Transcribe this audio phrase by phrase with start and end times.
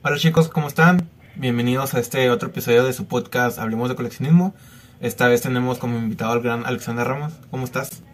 [0.00, 1.08] Hola chicos, ¿cómo están?
[1.34, 4.54] Bienvenidos a este otro episodio de su podcast Hablemos de Coleccionismo.
[5.00, 7.32] Esta vez tenemos como invitado al gran Alexander Ramos.
[7.50, 8.04] ¿Cómo estás?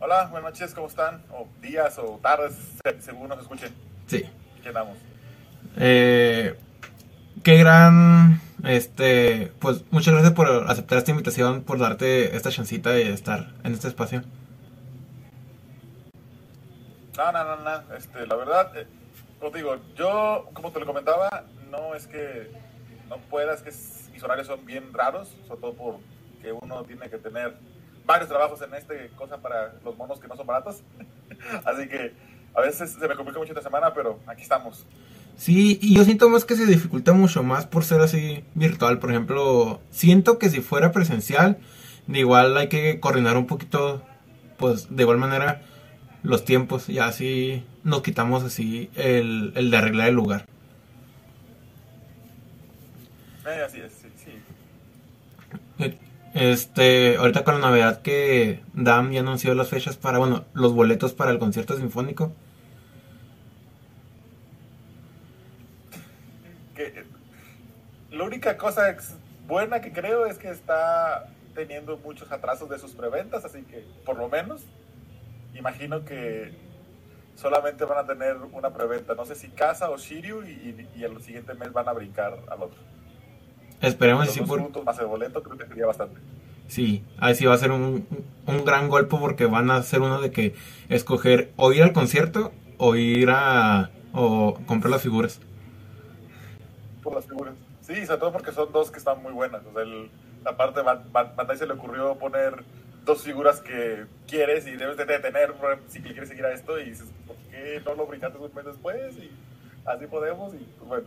[0.00, 1.22] Hola, buenas noches, ¿cómo están?
[1.30, 2.54] O días o tardes,
[3.00, 3.70] según nos escuchen.
[4.06, 4.24] Sí.
[4.62, 4.96] ¿Qué andamos?
[5.76, 6.58] Eh,
[7.42, 13.12] qué gran, este, pues muchas gracias por aceptar esta invitación, por darte esta chancita de
[13.12, 14.22] estar en este espacio.
[17.18, 18.86] No, no, no, no, este, la verdad, eh,
[19.40, 22.50] te digo, yo, como te lo comentaba, no es que
[23.08, 23.70] no puedas, que
[24.12, 27.54] mis horarios son bien raros, sobre todo porque uno tiene que tener
[28.04, 30.82] varios trabajos en este cosa para los monos que no son baratos.
[31.64, 32.12] Así que
[32.54, 34.86] a veces se me complica mucho esta semana, pero aquí estamos.
[35.36, 38.98] Sí, y yo siento más que se dificulta mucho más por ser así virtual.
[38.98, 41.58] Por ejemplo, siento que si fuera presencial,
[42.08, 44.02] de igual hay que coordinar un poquito,
[44.56, 45.62] pues de igual manera
[46.24, 50.44] los tiempos, y así nos quitamos así el, el de arreglar el lugar.
[53.46, 54.08] Eh, así es, sí,
[55.78, 55.98] sí.
[56.34, 61.14] Este, ahorita con la novedad que DAM ya anunció las fechas para, bueno, los boletos
[61.14, 62.32] para el concierto sinfónico.
[66.74, 67.04] Que,
[68.10, 68.94] la única cosa
[69.46, 74.18] buena que creo es que está teniendo muchos atrasos de sus preventas, así que por
[74.18, 74.60] lo menos
[75.54, 76.67] imagino que
[77.38, 79.14] solamente van a tener una preventa.
[79.14, 82.62] No sé si Casa o Shiryu y, y, el siguiente mes van a brincar al
[82.62, 82.78] otro.
[83.80, 86.20] Esperemos Los dos por, juntos más el boleto creo que sería bastante.
[86.66, 88.06] sí, ahí sí va a ser un,
[88.46, 90.54] un gran golpe porque van a hacer uno de que
[90.88, 95.40] escoger o ir al concierto o ir a o comprar las figuras.
[97.02, 97.54] por las figuras.
[97.80, 99.62] Sí, sobre todo porque son dos que están muy buenas.
[99.66, 100.10] O sea, el-
[100.44, 102.64] la parte Ban- Ban- Bandai se le ocurrió poner
[103.08, 106.78] dos figuras que quieres y debes de tener por ejemplo, si quieres seguir a esto
[106.78, 109.16] y dices, ¿por qué no lo brincaste un mes después?
[109.16, 109.30] Y
[109.86, 111.06] así podemos y pues, bueno.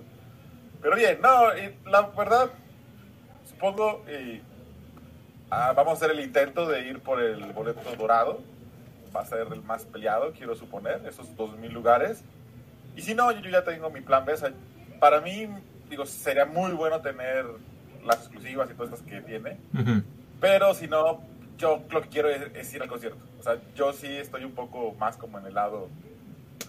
[0.81, 2.49] Pero bien, no, y la verdad,
[3.47, 4.41] supongo, y,
[5.51, 8.41] ah, vamos a hacer el intento de ir por el boleto dorado.
[9.15, 12.23] Va a ser el más peleado, quiero suponer, esos dos mil lugares.
[12.95, 14.33] Y si no, yo ya tengo mi plan B.
[14.33, 14.51] o sea,
[14.99, 15.47] para mí,
[15.87, 17.45] digo, sería muy bueno tener
[18.03, 19.57] las exclusivas y todas estas que tiene.
[19.73, 20.01] Ujú.
[20.39, 21.21] Pero si no,
[21.61, 23.19] yo lo que quiero es, es ir al concierto.
[23.39, 25.89] O sea, yo sí estoy un poco más como en el lado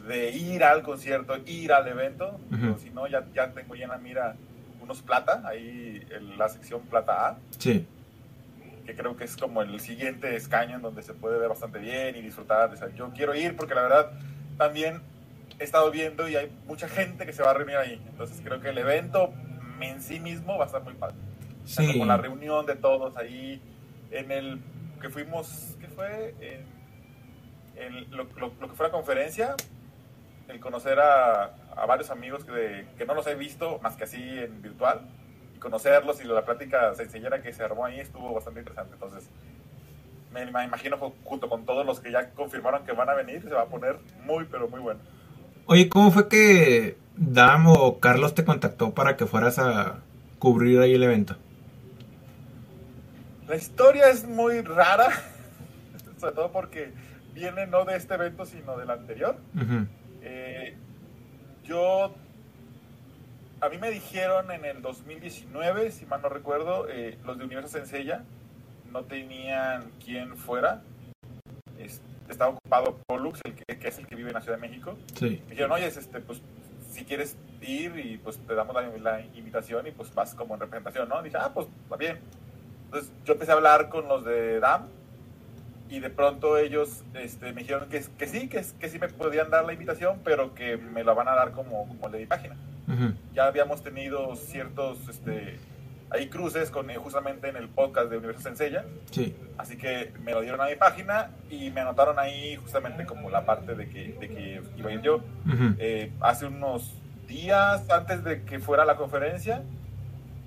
[0.07, 2.41] de ir al concierto, ir al evento.
[2.51, 2.61] Ujú.
[2.61, 4.37] Pero si no, ya, ya tengo ya en la mira
[4.81, 7.87] unos plata, ahí en la sección plata A, Sí,
[8.85, 12.17] que creo que es como el siguiente escaño en donde se puede ver bastante bien
[12.17, 12.73] y disfrutar.
[12.73, 14.11] O sea, yo quiero ir porque la verdad
[14.59, 15.01] también
[15.59, 18.03] he estado viendo y hay mucha gente que se va a reunir ahí.
[18.09, 19.33] Entonces creo que el evento
[19.81, 21.17] en sí mismo va a estar muy padre.
[21.65, 21.93] O sea, sí.
[21.93, 23.63] Como la reunión de todos ahí
[24.11, 24.61] en el
[25.03, 26.35] que fuimos, ¿qué fue?
[27.77, 29.57] En, lo, que fue la conferencia,
[30.49, 31.55] el conocer a,
[31.87, 35.01] varios amigos que, que no los he visto más que así en virtual
[35.55, 38.95] y conocerlos y la plática sencillera que se armó ahí estuvo bastante interesante.
[38.95, 39.29] Entonces,
[40.33, 43.51] me, imagino ju- junto con todos los que ya confirmaron que van a venir, se
[43.51, 45.01] va a poner muy, pero muy bueno.
[45.67, 50.01] Oye, ¿cómo fue que Dam o Carlos te contactó para que fueras a
[50.39, 51.37] cubrir ahí el evento?
[53.53, 55.11] La historia es muy rara,
[56.19, 56.91] sobre todo porque
[57.35, 59.37] viene no de este evento, sino del anterior.
[60.23, 60.75] Eh,
[61.63, 62.15] yo,
[63.61, 67.69] a mí me dijeron en el 2019, si mal no recuerdo, eh, los de Universo
[67.77, 68.25] Sencilla
[68.91, 70.81] no tenían quien fuera.
[71.79, 74.67] Es- estaba ocupado Pollux, el que, que es el que vive en la Ciudad de
[74.67, 74.97] México.
[75.19, 75.43] Sí.
[75.45, 76.41] Me dijeron, oye, este, pues,
[76.91, 80.61] si quieres ir y pues te damos la, la invitación y pues vas como en
[80.61, 81.23] representación, ¿no?
[81.23, 82.19] dije, ah, pues va bien.
[82.93, 84.83] Entonces yo empecé a hablar con los de DAM
[85.89, 89.49] y de pronto ellos este, me dijeron que, que sí, que, que sí me podían
[89.49, 92.27] dar la invitación, pero que me la van a dar como, como el de mi
[92.27, 92.55] página.
[92.87, 93.15] Ujú.
[93.33, 95.59] Ya habíamos tenido ciertos, este,
[96.11, 99.35] ahí cruces con eh, justamente en el podcast de Universo Sencilla, Sí.
[99.57, 103.47] así que me lo dieron a mi página y me anotaron ahí justamente como la
[103.47, 105.17] parte de que, de que iba a ir yo.
[105.47, 105.77] Ujú.
[105.79, 106.95] Eh, hace unos
[107.27, 109.63] días antes de que fuera la conferencia,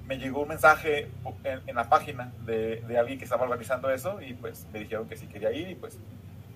[0.08, 1.10] me llegó un mensaje
[1.44, 5.08] en, en la página de, de alguien que estaba organizando eso y pues me dijeron
[5.08, 5.98] que sí quería ir y pues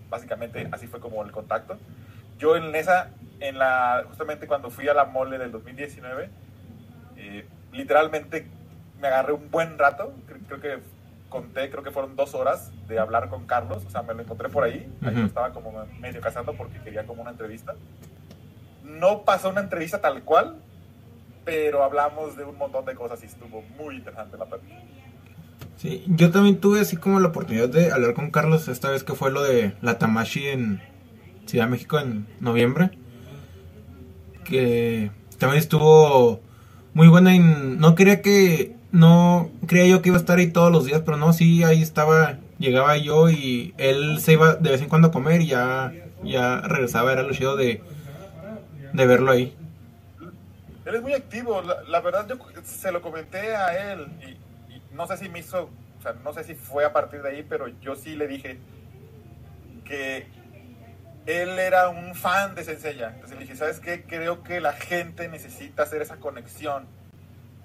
[0.09, 1.77] básicamente así fue como el contacto.
[2.37, 6.29] Yo en esa, en la, justamente cuando fui a la mole del 2019,
[7.17, 8.47] eh, literalmente
[8.99, 10.83] me agarré un buen rato, creo, creo que
[11.29, 14.49] conté, creo que fueron dos horas de hablar con Carlos, o sea, me lo encontré
[14.49, 14.91] por ahí,
[15.25, 17.75] estaba como medio cazando porque quería como una entrevista.
[18.83, 20.57] No pasó una entrevista tal cual,
[21.45, 24.75] pero hablamos de un montón de cosas y estuvo muy interesante la plática.
[25.77, 29.13] Sí, yo también tuve así como la oportunidad de hablar con Carlos esta vez que
[29.13, 30.81] fue lo de la Tamashi en
[31.45, 32.91] Ciudad de México en noviembre.
[34.43, 36.41] Que también estuvo
[36.93, 40.85] muy buena no quería que no creía yo que iba a estar ahí todos los
[40.85, 44.89] días, pero no, sí, ahí estaba, llegaba yo y él se iba de vez en
[44.89, 45.93] cuando a comer y ya,
[46.23, 47.81] ya regresaba, era lo chido de,
[48.91, 49.55] de verlo ahí.
[50.89, 55.17] Él es muy activo, la, verdad yo se lo comenté a él y, no sé
[55.17, 55.69] si me hizo,
[55.99, 58.57] o sea, no sé si fue a partir de ahí, pero yo sí le dije
[59.85, 60.27] que
[61.27, 63.09] él era un fan de Senseiya.
[63.09, 64.03] Entonces le dije, ¿sabes qué?
[64.03, 66.87] Creo que la gente necesita hacer esa conexión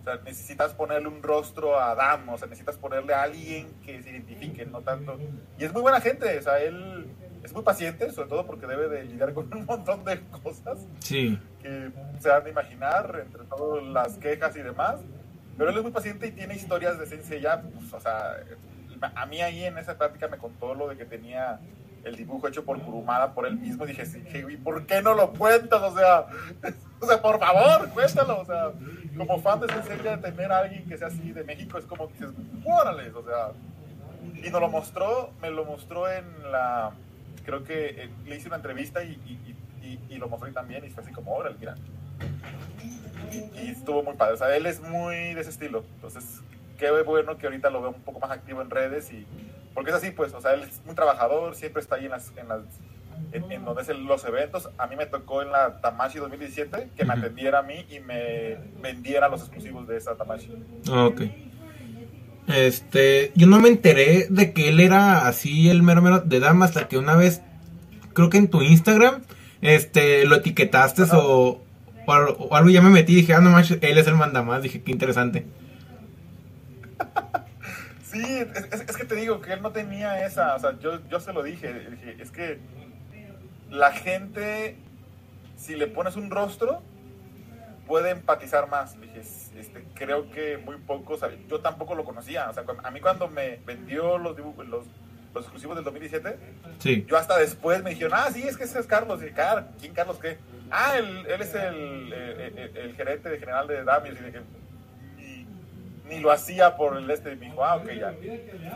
[0.01, 4.03] o sea, necesitas ponerle un rostro a Adam, o sea, necesitas ponerle a alguien que
[4.03, 5.19] se identifique, no tanto.
[5.59, 7.07] Y es muy buena gente, o sea, él
[7.45, 11.39] es muy paciente, sobre todo porque debe de lidiar con un montón de cosas sí.
[11.63, 15.01] que se han de imaginar, entre todas las quejas y demás.
[15.57, 18.37] Pero él es muy paciente y tiene historias de Sensei ya, pues, o sea,
[19.15, 21.61] a mí ahí en esa práctica me contó lo de que tenía
[22.05, 23.87] el dibujo hecho por Kurumada por él mismo.
[23.87, 24.23] Dije, sí,
[24.63, 25.83] ¿por qué no lo cuentas?
[25.83, 26.27] O sea,
[27.01, 28.41] o sea, por favor, cuéntalo.
[28.41, 28.73] O sea,
[29.17, 32.15] como fan de de tener a alguien que sea así de México es como que
[32.15, 32.31] dices,
[32.65, 33.53] órale, o sea.
[34.43, 36.93] Y nos lo mostró, me lo mostró en la.
[37.45, 39.13] Creo que eh, le hice una entrevista y,
[39.83, 41.75] y, y, lo mostró también y fue así como, órale, mira.
[43.33, 44.35] Y, estuvo muy padre.
[44.35, 45.85] O sea, él es muy de ese estilo.
[45.97, 46.41] Entonces,
[46.79, 49.27] qué bueno que ahorita lo veo un poco más activo en redes y.
[49.75, 52.33] Porque es así, pues, o sea, él es muy trabajador, siempre está ahí en las,
[52.37, 52.61] en las
[53.33, 54.71] en, donde es los eventos.
[54.79, 58.57] A mí me tocó en la Tamashi 2017 que me atendiera a mí y me
[58.81, 60.53] vendiera los exclusivos de esa Tamashi.
[60.91, 61.23] Ok.
[62.47, 66.67] Este, yo no me enteré de que él era así el mero mero de dama
[66.67, 67.41] hasta que una vez,
[68.13, 69.23] creo que en tu Instagram,
[69.63, 71.63] este, lo etiquetaste o,
[72.07, 74.63] o, algo ya me metí y dije, ah, no manches, él es el mandamás.
[74.63, 75.47] Dije, qué interesante.
[78.05, 81.21] sí, es, es, que te digo que él no tenía esa, o sea, yo, yo
[81.21, 82.59] se lo dije, dije, es que
[83.71, 84.77] la gente,
[85.57, 86.83] si le pones un rostro,
[87.87, 89.01] puede empatizar más.
[89.01, 92.51] Dije, este, creo que muy pocos, yo tampoco lo conocía.
[92.51, 94.87] O sea, a mí cuando me vendió los, los,
[95.35, 96.39] los exclusivos del 2017,
[96.79, 97.05] sí.
[97.09, 99.21] yo hasta después me dijeron, ah, sí, es que ese es Carlos.
[99.23, 99.31] Y
[99.81, 100.39] ¿quién Carlos qué?
[100.71, 104.17] Ah, él, él es el, el, gerente de general de Damios.
[104.21, 104.41] Y dije,
[106.09, 107.33] ni lo hacía por el este.
[107.33, 108.15] Y me dijo, ah, ok, ya.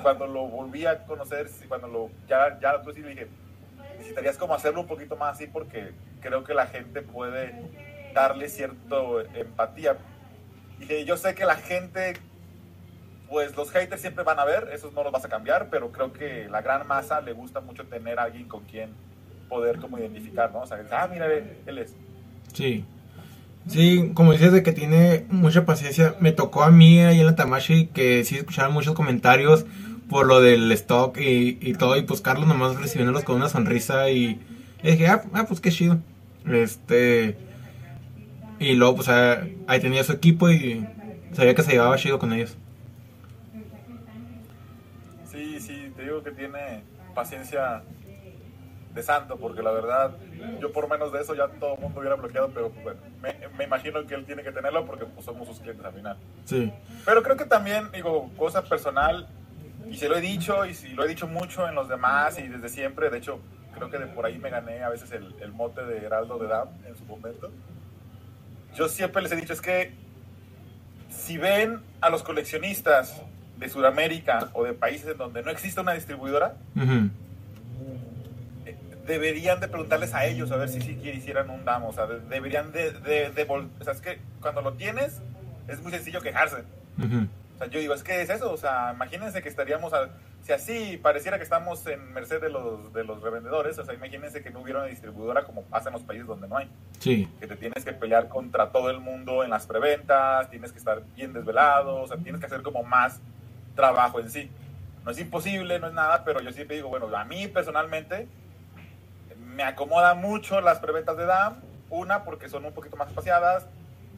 [0.02, 3.28] cuando lo volví a conocer, cuando lo, ya, ya lo le dije,
[3.99, 7.55] necesitarías como hacerlo un poquito más así porque creo que la gente puede
[8.20, 8.97] darle cierta
[9.35, 9.97] empatía.
[10.81, 12.15] Y yo sé que la gente,
[13.29, 16.12] pues los haters siempre van a ver, esos no los vas a cambiar, pero creo
[16.12, 18.91] que la gran masa le gusta mucho tener a alguien con quien
[19.49, 20.61] poder como identificar, ¿no?
[20.61, 21.94] O sea, ah, mira, él es.
[22.53, 22.85] Sí.
[23.67, 27.37] Sí, como dices de que tiene mucha paciencia, me tocó a mí ahí en la
[27.37, 29.67] Tamashi que sí escucharon muchos comentarios
[30.09, 31.97] por lo del stock y, y todo.
[31.97, 34.41] Y pues Carlos nomás recibiéndolos con una sonrisa y,
[34.82, 35.99] dije, ah, ah, pues qué chido.
[36.47, 37.37] Este.
[38.58, 40.87] Y luego, pues ahí tenía su equipo y
[41.32, 42.56] sabía que se llevaba chido con ellos.
[45.31, 46.82] Sí, sí, te digo que tiene
[47.14, 47.82] paciencia
[48.94, 50.16] de santo, porque la verdad,
[50.60, 53.49] yo por menos de eso ya todo el mundo hubiera bloqueado, pero pues, bueno, me,
[53.56, 56.16] me, imagino que él tiene que tenerlo porque pues, somos sus clientes al final.
[56.44, 56.72] Sí.
[57.05, 59.28] Pero creo que también, digo, cosa personal,
[59.90, 62.49] y se lo he dicho, y si lo he dicho mucho en los demás y
[62.49, 63.10] desde siempre.
[63.10, 63.40] De hecho,
[63.75, 66.49] creo que de por ahí me gané a veces el, el mote de Heraldo de
[66.49, 67.50] Dam en su momento.
[68.78, 69.92] Yo siempre les he dicho, es que
[71.10, 73.20] si ven a los coleccionistas
[73.56, 76.55] de Sudamérica o de países en donde no existe una distribuidora,
[78.64, 81.86] eh, deberían de preguntarles a ellos a ver si siquiera hicieran un DAM.
[81.86, 85.20] O sea, deberían de, de, O sea, es que cuando lo tienes,
[85.67, 86.62] es muy sencillo quejarse.
[87.58, 89.93] O sea, yo digo, es que es eso, o sea, imagínense que estaríamos,
[90.43, 94.44] si así pareciera que estamos en merced de los, de los revendedores, o sea, imagínense
[94.44, 96.70] que no hubiera una distribuidora como pasa en los países donde no hay.
[97.00, 97.29] Sí.
[97.41, 101.03] Que te tienes que pelear contra todo el mundo en las preventas, tienes que estar
[101.17, 103.19] bien desvelado, o sea, tienes que hacer como más
[103.74, 104.48] trabajo en sí.
[105.05, 108.29] No es imposible, no es nada, pero yo siempre digo, bueno, a mí personalmente
[109.36, 111.56] me acomoda mucho las preventas de DAM,
[111.91, 113.67] una porque son un poquito más espaciadas,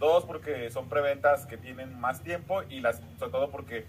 [0.01, 3.87] Dos, porque son preventas que tienen más tiempo y las, sobre todo porque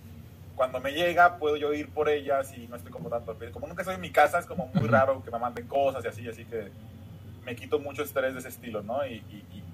[0.56, 3.82] cuando me llega puedo yo ir por ellas y no estoy como tanto Como nunca
[3.82, 6.46] estoy en mi casa, es como muy raro que me manden cosas y así, así
[6.46, 6.70] que
[7.46, 9.06] me quito mucho estrés de ese estilo, ¿no?
[9.08, 9.24] Y,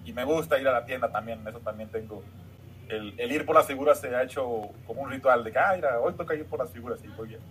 [0.06, 2.24] y, me gusta ir a la tienda también, eso también tengo.
[2.88, 5.74] El, el, ir por las figuras se ha hecho como un ritual de que, ah,
[5.76, 7.42] mira, hoy toca ir por las figuras y voy bien.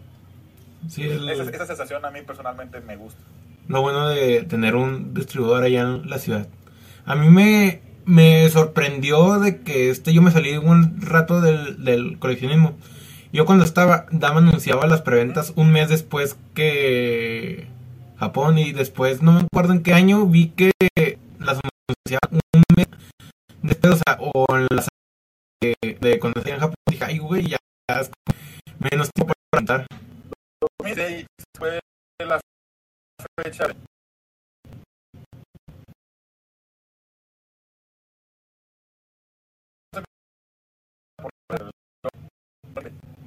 [0.88, 3.20] Sí, esa, esa sensación a mí personalmente me gusta.
[3.68, 6.48] Lo bueno de tener un distribuidor allá en la ciudad.
[7.04, 12.18] A mí me, me sorprendió de que este yo me salí un rato del, del
[12.18, 12.76] coleccionismo.
[13.32, 17.66] Yo cuando estaba, Dama anunciaba las preventas un mes después que
[18.16, 20.70] Japón y después, no me acuerdo en qué año, vi que
[21.38, 22.86] las anunciaban un mes
[23.62, 24.88] después, o sea, o las
[25.60, 27.58] de, de cuando en Japón, dije, ay, güey, ya,
[28.00, 28.10] es
[28.78, 29.86] menos tiempo para cantar.
[30.80, 31.26] 2006
[31.58, 31.80] fue
[32.24, 32.40] la
[33.42, 33.66] fecha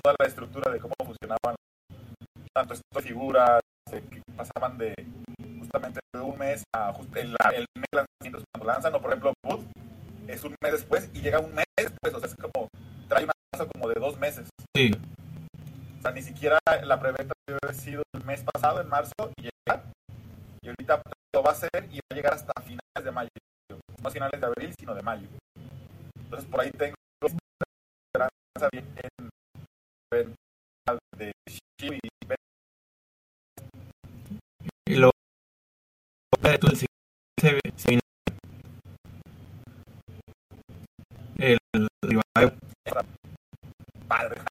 [0.01, 1.55] toda la estructura de cómo funcionaban
[2.53, 4.93] tanto estas figuras eh, que pasaban de
[5.59, 9.11] justamente de un mes a just- el, el mes de lanzamientos cuando lanzan, o por
[9.11, 9.33] ejemplo
[10.27, 12.67] es un mes después y llega un mes después, o sea, es como
[13.07, 14.47] trae una cosa como de dos meses.
[14.75, 14.91] Sí,
[15.97, 19.43] O sea, ni siquiera la preventa debe haber sido el mes pasado, en marzo, y
[19.43, 19.83] llega.
[20.61, 21.01] Y ahorita
[21.33, 23.29] lo va a hacer y va a llegar hasta finales de mayo.
[24.03, 25.27] No finales de abril, sino de mayo.
[26.19, 28.69] Entonces, por ahí tengo esperanza
[30.11, 31.31] de
[34.87, 34.97] y
[36.57, 36.67] tú,
[41.37, 41.59] el
[42.35, 42.51] el.
[44.07, 44.41] Padre.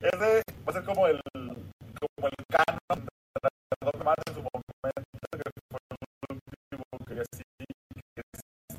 [0.00, 3.06] Ese va a ser como el, como el canon
[3.40, 5.80] de Mar en su momento, que fue
[6.28, 7.42] el último que así,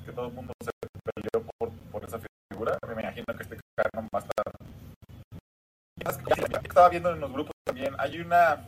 [0.06, 0.70] que, todo el mundo se
[1.04, 2.20] peleó por, por esa
[2.52, 2.78] figura.
[2.86, 4.37] Me imagino que este canon estar.
[6.64, 8.66] Estaba viendo en los grupos también, hay una.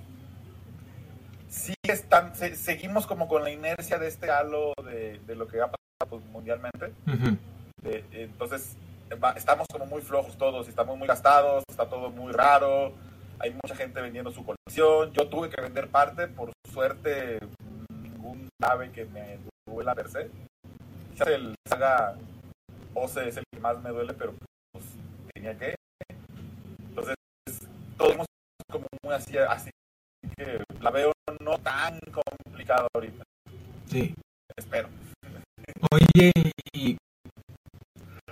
[1.48, 5.62] Sí, están, se- seguimos como con la inercia de este halo de, de lo que
[5.62, 6.94] ha pasado pues, mundialmente.
[8.12, 8.76] Entonces,
[9.36, 12.94] estamos como muy flojos todos, estamos muy gastados, está todo muy raro,
[13.40, 17.40] hay mucha gente vendiendo su colección, yo tuve que vender parte, por suerte
[18.02, 20.30] ningún ave que me duela per se.
[21.14, 22.16] Quizás el saga
[22.94, 24.34] Ose es el que más me duele, pero
[24.74, 24.86] pues
[25.34, 25.76] tenía que.
[28.00, 28.26] Todos somos
[28.72, 29.70] como muy así, así
[30.38, 33.24] que la veo no tan complicada ahorita,
[33.88, 34.16] Sí.
[34.58, 34.88] espero.
[35.92, 36.32] Oye,
[36.74, 36.96] y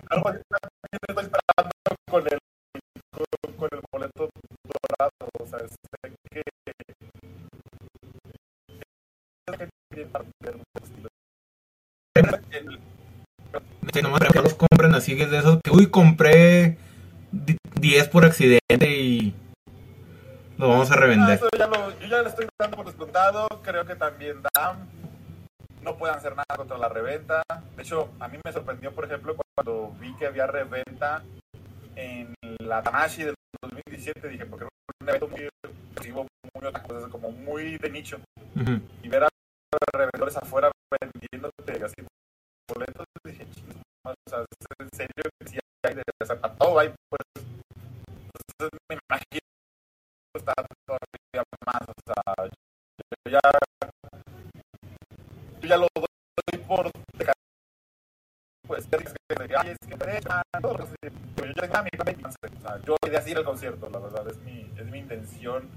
[0.09, 1.71] algo así también estoy esperando
[2.09, 2.39] con el
[3.11, 3.25] con,
[3.57, 4.29] con el boleto
[4.63, 5.75] dorado o sea sé
[6.31, 6.71] que sé
[9.57, 9.67] que
[13.93, 16.77] Sí, nomás los compren así que es de esos que, uy, compré
[17.31, 19.33] di- 10 por accidente y
[20.57, 21.35] lo vamos a revender.
[21.35, 23.47] eso ya lo, yo ya le estoy dando por descontado.
[23.63, 24.87] Creo que también DAM
[25.81, 27.43] no pueden hacer nada contra la reventa.
[27.75, 31.23] De hecho a mí me sorprendió por ejemplo cuando vi que había reventa
[31.95, 34.69] en la Tamashi del 2017 dije porque era
[35.01, 38.19] un evento muy exclusivo, muy otaku, o sea, como muy de nicho.
[39.03, 39.29] Y ver a
[39.93, 40.71] revendedores afuera
[41.01, 41.95] vendiéndote así
[42.73, 46.53] boletos, dije, "Chingos, o sea, ¿es en serio que sí hay de, o sea, para
[46.55, 47.45] todo hay, pues,
[50.37, 50.53] está
[50.85, 52.45] todavía más, o
[53.25, 53.39] yo ya,
[55.61, 56.89] ya lo doy por
[58.67, 59.33] pues, ya dices que,
[59.71, 60.95] es que todo, así,
[61.35, 64.37] pero yo tengo mi o sea, yo voy a ir al concierto, la verdad, es
[64.39, 65.69] mi, es mi intención,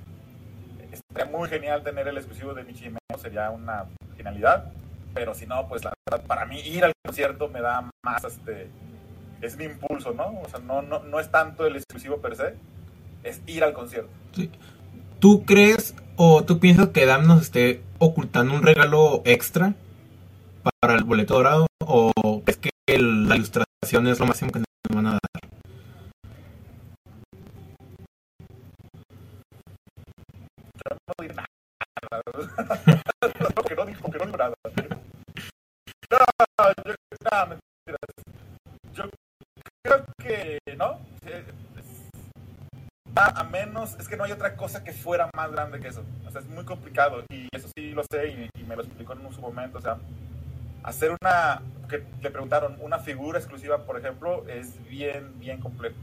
[0.91, 3.87] estaría muy genial tener el exclusivo de Michi y Meo, sería una
[4.17, 4.73] genialidad,
[5.15, 8.69] pero si no, pues la verdad, para mí ir al concierto me da más, este,
[9.41, 10.41] es mi impulso, ¿no?
[10.41, 12.57] O sea, no, no, no es tanto el exclusivo per se,
[13.25, 14.11] es ir al concierto.
[15.19, 19.75] ¿Tú crees o tú piensas que DAM nos esté ocultando un regalo extra
[20.81, 21.67] para el boleto dorado?
[21.85, 22.13] ¿O
[22.47, 25.21] es que el- la ilustración es lo máximo que nos van a dar?
[31.07, 31.47] No digo nada.
[33.57, 34.55] no, que no dijo, que no digo nada.
[36.11, 36.19] No,
[36.85, 36.95] yo,
[37.31, 38.11] no, mentiras.
[38.95, 39.05] Yo
[39.83, 40.99] creo que, ¿no?
[43.17, 46.05] Va a menos, es que no hay otra cosa que fuera más grande que eso.
[46.27, 49.15] O sea, es muy complicado y eso sí lo sé y, y me lo explicó
[49.15, 49.79] en su momento.
[49.79, 49.99] O sea,
[50.83, 55.97] hacer una, que le preguntaron, una figura exclusiva, por ejemplo, es bien, bien complejo.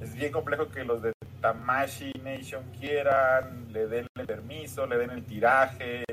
[0.00, 5.10] Es bien complejo que los de Tamashi Nation quieran, le den el permiso, le den
[5.10, 6.04] el tiraje.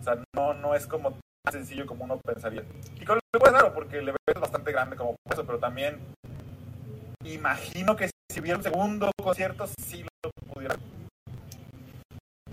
[0.00, 2.62] O sea, no, no es como tan sencillo como uno pensaría.
[3.00, 5.58] Y con lo cual es raro porque el evento es bastante grande como eso, pero
[5.58, 5.98] también
[7.24, 10.30] imagino que si hubiera un segundo concierto, sí lo.
[10.56, 10.60] O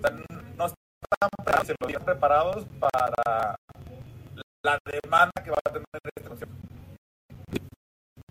[0.00, 0.10] sea,
[0.56, 3.56] no están preparados, se lo digan preparados para
[4.64, 5.86] la demanda que va a tener
[6.16, 6.54] este concierto.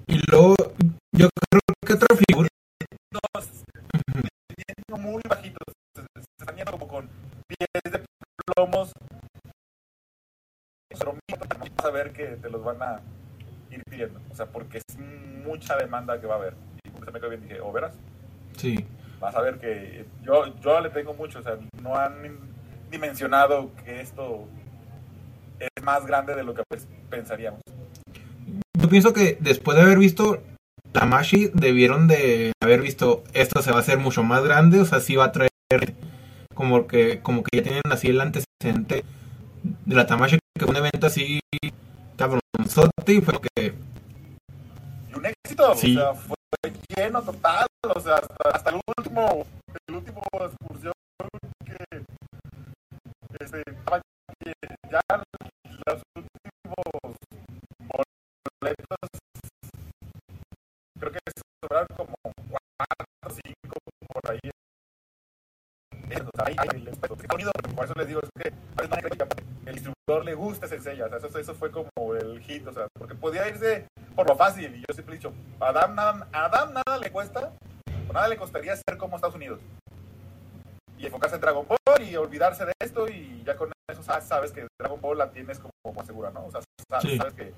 [0.07, 0.55] Y luego,
[1.13, 2.48] yo creo que otra figura.
[5.00, 7.10] Muy bajitos, se, se están yendo como con
[7.48, 8.05] pies de
[8.45, 8.91] plomos.
[10.89, 11.15] Pero
[11.60, 13.01] vas a ver que te los van a
[13.71, 14.97] ir pidiendo, o sea, porque es
[15.45, 16.53] mucha demanda que va a haber.
[16.83, 17.93] Y como se me quedó bien, dije, ¿o verás?
[18.57, 18.85] Sí,
[19.19, 22.39] vas a ver que yo, yo le tengo mucho, o sea, no han
[22.89, 24.47] dimensionado que esto
[25.59, 27.61] es más grande de lo que pues, pensaríamos.
[28.77, 30.41] Yo pienso que después de haber visto
[30.91, 34.99] Tamashi, debieron de haber visto esto se va a hacer mucho más grande, o sea,
[34.99, 35.49] sí va a traer
[36.53, 39.05] como que como que ya tienen así el antecedente
[39.85, 41.39] de la Tamashi, que fue un evento así
[43.21, 43.73] fue que...
[45.09, 45.97] Y un éxito, Sí.
[45.97, 46.35] o sea, fue
[46.95, 49.45] lleno total, o sea, hasta, hasta el último,
[49.87, 50.93] el último excursión
[51.65, 52.03] que
[53.39, 54.01] este, estaba
[54.39, 54.53] que
[54.91, 55.01] ya
[55.87, 57.15] los últimos
[58.61, 59.09] boletos
[60.99, 61.19] creo que
[61.61, 62.10] sobraron como
[66.19, 68.53] O sea, ahí, ahí, les- por eso les digo, es que
[69.65, 72.73] el distribuidor le gusta ese sello, o sea, eso, eso fue como el hit, o
[72.73, 76.27] sea, porque podía irse por lo fácil, y yo siempre he dicho, a Adam nada,
[76.33, 77.51] a Adam nada le cuesta,
[78.09, 79.59] o nada le costaría ser como Estados Unidos.
[80.97, 84.67] Y enfocarse en Dragon Ball y olvidarse de esto, y ya con eso sabes, que
[84.79, 86.45] Dragon Ball la tienes como, como segura, ¿no?
[86.45, 87.17] O sea, sabes, Sí.
[87.17, 87.53] sabes que,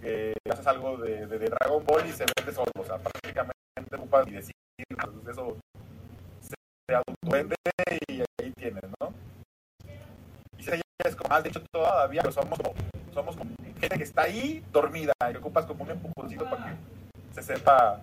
[0.00, 3.54] que haces algo de, de- de Dragon Ball y se vende solo, o sea, prácticamente
[3.96, 4.52] ocupas ni decir,
[5.30, 5.56] eso
[6.86, 7.56] se, se autovende
[8.08, 9.12] y ahí tienes, ¿no?
[10.58, 10.70] Y si
[11.04, 12.74] es como más, de hecho todavía, pero somos como,
[13.12, 13.50] somos como
[13.80, 16.76] gente que está ahí dormida y ocupas como un empujoncito para que
[17.34, 18.00] se sepa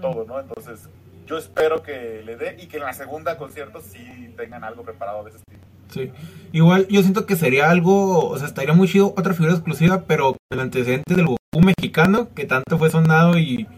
[0.00, 0.40] todo, ¿no?
[0.40, 0.88] Entonces,
[1.26, 5.24] yo espero que le dé y que en la segunda concierto sí tengan algo preparado
[5.24, 5.62] de ese estilo.
[5.88, 6.12] Sí.
[6.52, 10.36] Igual yo siento que sería algo, o sea, estaría muy chido otra figura exclusiva, pero
[10.50, 13.68] el antecedente del Goku mexicano, que tanto fue sonado y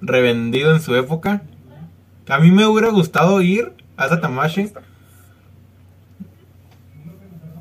[0.00, 1.42] revendido en su época.
[2.28, 4.72] A mí me hubiera gustado ir a esa Tamashi,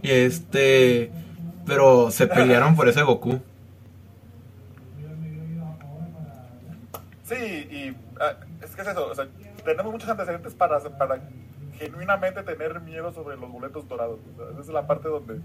[0.03, 1.11] este,
[1.65, 3.41] pero se pelearon por ese Goku.
[7.23, 9.27] Sí, y ah, es que es eso, o sea,
[9.63, 11.21] tenemos muchos antecedentes para, para
[11.77, 14.19] genuinamente tener miedo sobre los boletos dorados.
[14.33, 15.39] o sea, esa es la parte donde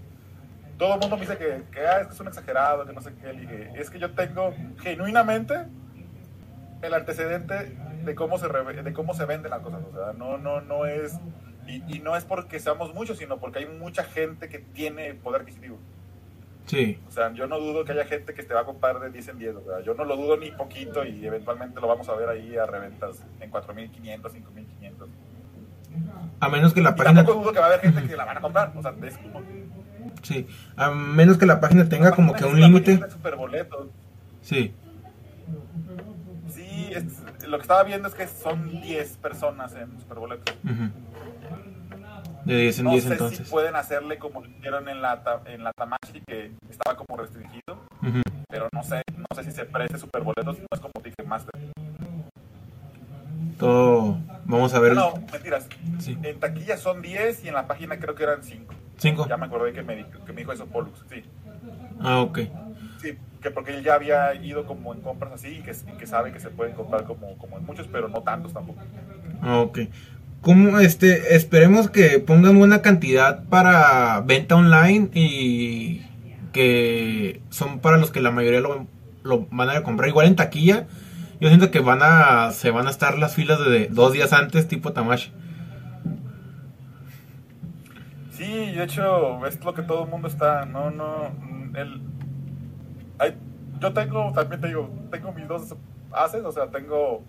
[0.77, 3.13] todo el mundo me dice que, que, ah, es que un exagerado, que no sé
[3.21, 3.31] qué.
[3.31, 5.55] dije, es que yo tengo genuinamente
[6.81, 9.81] el antecedente de cómo se, reve- de cómo se venden las cosas.
[9.91, 11.19] O sea, no, no, no es...
[11.67, 15.41] Y, y no es porque seamos muchos, sino porque hay mucha gente que tiene poder
[15.41, 15.77] adquisitivo.
[16.65, 19.09] Sí, O sea, yo no dudo que haya gente que te va a comprar de
[19.09, 19.55] 10 en 10.
[19.55, 22.57] O sea, yo no lo dudo ni poquito y eventualmente lo vamos a ver ahí
[22.57, 25.07] a reventas en 4.500, 5.500.
[26.39, 28.25] a menos que la Y página, tampoco dudo que va a haber gente que la
[28.25, 28.71] van a comprar.
[28.75, 29.41] O sea, es como...
[30.23, 32.99] sí, a menos que la página tenga como que un límite.
[34.41, 34.73] Sí,
[36.49, 40.55] Sí, es- lo que estaba viendo es que son 10 personas en superboletos.
[40.63, 40.89] ujú.
[42.45, 43.37] de 10 en No 10 sé entonces.
[43.47, 47.77] si pueden hacerle como lo hicieron en la, en la Tamashi, que estaba como restringido.
[48.49, 51.51] Pero no sé, no sé si se preste superboletos, no es como Ticketmaster.
[53.59, 54.93] Todo, vamos a ver.
[54.93, 55.67] No, mentiras.
[55.99, 56.17] Sí.
[56.23, 58.73] En taquilla son 10 y en la página creo que eran 5.
[58.97, 59.27] 5.
[59.27, 61.03] Ya me acordé que me, que me dijo eso Pollux.
[61.09, 61.23] Sí,
[61.99, 62.39] Ah, ok.
[63.11, 66.07] Sí, que porque él ya había ido como en compras así y que, y que
[66.07, 68.81] sabe que se pueden comprar como, como en muchos, pero no tantos tampoco.
[69.45, 69.79] Ok.
[70.41, 76.05] ¿Cómo, este, esperemos que pongan buena cantidad para venta online y
[76.53, 78.87] que son para los que la mayoría lo,
[79.23, 80.87] lo van a comprar igual en taquilla.
[81.39, 84.67] Yo siento que van a, se van a estar las filas de dos días antes,
[84.67, 85.31] tipo Tamashi.
[88.31, 90.65] Sí, de hecho, es lo que todo el mundo está.
[90.65, 91.31] No, no.
[91.75, 92.01] El,
[93.19, 93.37] hay-
[93.79, 95.75] yo tengo, también te digo, tengo mis dos
[96.11, 97.23] haces, o sea, tengo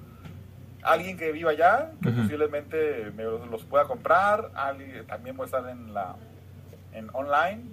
[0.83, 4.51] alguien que viva allá, que posiblemente me los, pueda comprar.
[4.55, 6.17] Alguien, también voy a estar en la
[6.93, 7.65] en online.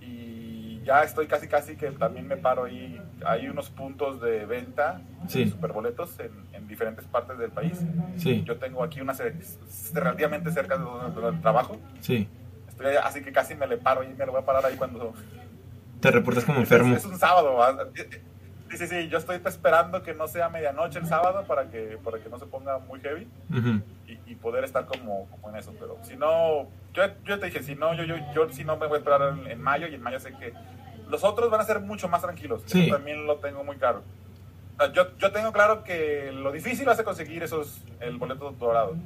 [0.00, 3.00] Y ya estoy casi, casi que también me paro ahí.
[3.26, 5.44] Hay unos puntos de venta Sí.
[5.44, 7.84] de superboletos en, en diferentes partes del país.
[8.16, 9.34] Sí, Yo tengo aquí una cer-
[9.92, 11.76] relativamente cerca de donde, donde trabajo.
[12.00, 12.28] sí.
[12.68, 14.76] Estoy allá, así que casi me le paro y me lo voy a parar ahí
[14.76, 15.12] cuando...
[16.00, 16.94] Te reportas como enfermo.
[16.94, 17.58] Es, es un sábado.
[18.70, 19.08] Sí, sí, sí.
[19.08, 22.46] Yo estoy esperando que no sea medianoche el sábado para que, para que no se
[22.46, 23.80] ponga muy heavy Ujú.
[24.06, 25.74] y, y poder estar como, como en eso.
[25.78, 28.86] Pero si no, yo, yo te dije, si no, yo, yo, yo si no me
[28.86, 30.54] voy a esperar en, en mayo y en mayo sé que
[31.08, 32.62] los otros van a ser mucho más tranquilos.
[32.66, 32.84] Sí.
[32.84, 34.02] Eso también lo tengo muy claro.
[34.94, 38.96] Yo, yo tengo claro que lo difícil va a ser conseguir esos, el boleto dorado.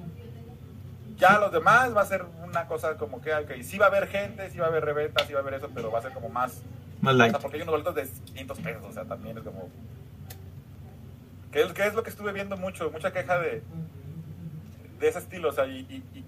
[1.17, 4.09] Ya los demás va a ser una cosa como que, ok, sí va a haber
[4.09, 6.13] gente, sí va a haber reventas, sí va a haber eso, pero va a ser
[6.13, 6.63] como más...
[7.01, 7.31] Más O light.
[7.33, 9.69] sea, porque hay unos boletos de 500 pesos, o sea, también es como...
[11.53, 12.91] ¿Qué es, es lo que estuve viendo mucho?
[12.91, 13.63] Mucha queja de,
[14.99, 16.25] de ese estilo, o sea, y, y- y-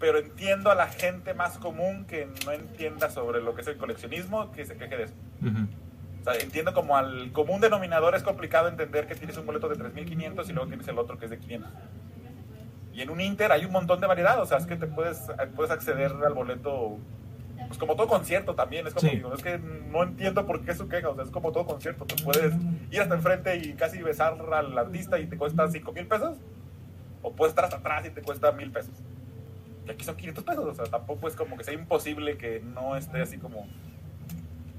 [0.00, 3.76] pero entiendo a la gente más común que no entienda sobre lo que es el
[3.76, 5.14] coleccionismo que se queje de eso.
[5.42, 5.66] Ujú.
[6.20, 9.76] O sea, entiendo como al común denominador es complicado entender que tienes un boleto de
[9.76, 11.70] 3.500 y luego tienes el otro que es de 500.
[12.92, 15.20] Y en un Inter hay un montón de variedad, o sea, es que te puedes,
[15.54, 16.98] puedes acceder al boleto
[17.68, 19.16] pues como todo concierto también, es como Sí.
[19.16, 22.04] digo, es que no entiendo por qué su queja, o sea, es como todo concierto,
[22.04, 22.52] te puedes
[22.90, 26.36] ir hasta enfrente y casi besar al artista y te cuesta 5 mil pesos,
[27.22, 28.94] o puedes estar hasta atrás y te cuesta mil pesos.
[29.86, 32.96] Y aquí son 500 pesos, o sea, tampoco es como que sea imposible que no
[32.96, 33.66] esté así como...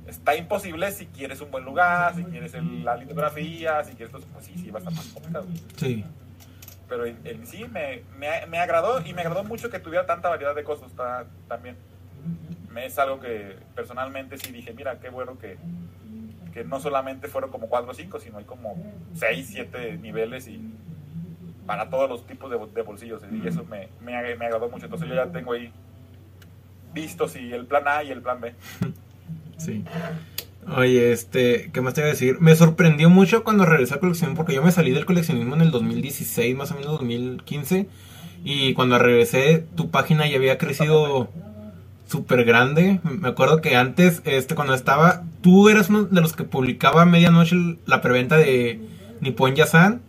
[0.07, 4.11] Está imposible si quieres un buen lugar, si quieres el- la litografía, si quieres...
[4.11, 5.45] Pues sí, sí, va a estar más complicado
[5.77, 6.03] Sí.
[6.91, 10.27] Pero en, en sí me, me, me agradó y me agradó mucho que tuviera tanta
[10.27, 11.77] variedad de cosas ta- también.
[12.69, 15.57] Me es algo que personalmente sí dije, mira, qué bueno que,
[16.53, 18.75] que no solamente fueron como 4 o 5, sino hay como
[19.13, 20.59] 6, 7 niveles y
[21.65, 23.21] para todos los tipos de, de bolsillos.
[23.31, 24.83] Y eso me, me, me agradó mucho.
[24.87, 25.71] Entonces yo ya tengo ahí
[26.93, 28.53] vistos y el plan A y el plan B.
[29.55, 29.85] Sí.
[30.67, 32.37] Oye, este, ¿qué más te iba a decir?
[32.39, 35.71] Me sorprendió mucho cuando regresé a colección porque yo me salí del coleccionismo en el
[35.71, 37.87] 2016, más o menos 2015.
[38.43, 41.29] Y cuando regresé, tu página ya había crecido
[42.07, 42.99] súper grande.
[43.03, 47.05] Me acuerdo que antes, este, cuando estaba, tú eras uno de los que publicaba a
[47.05, 48.79] medianoche la preventa de
[49.19, 50.01] Nippon Yasan.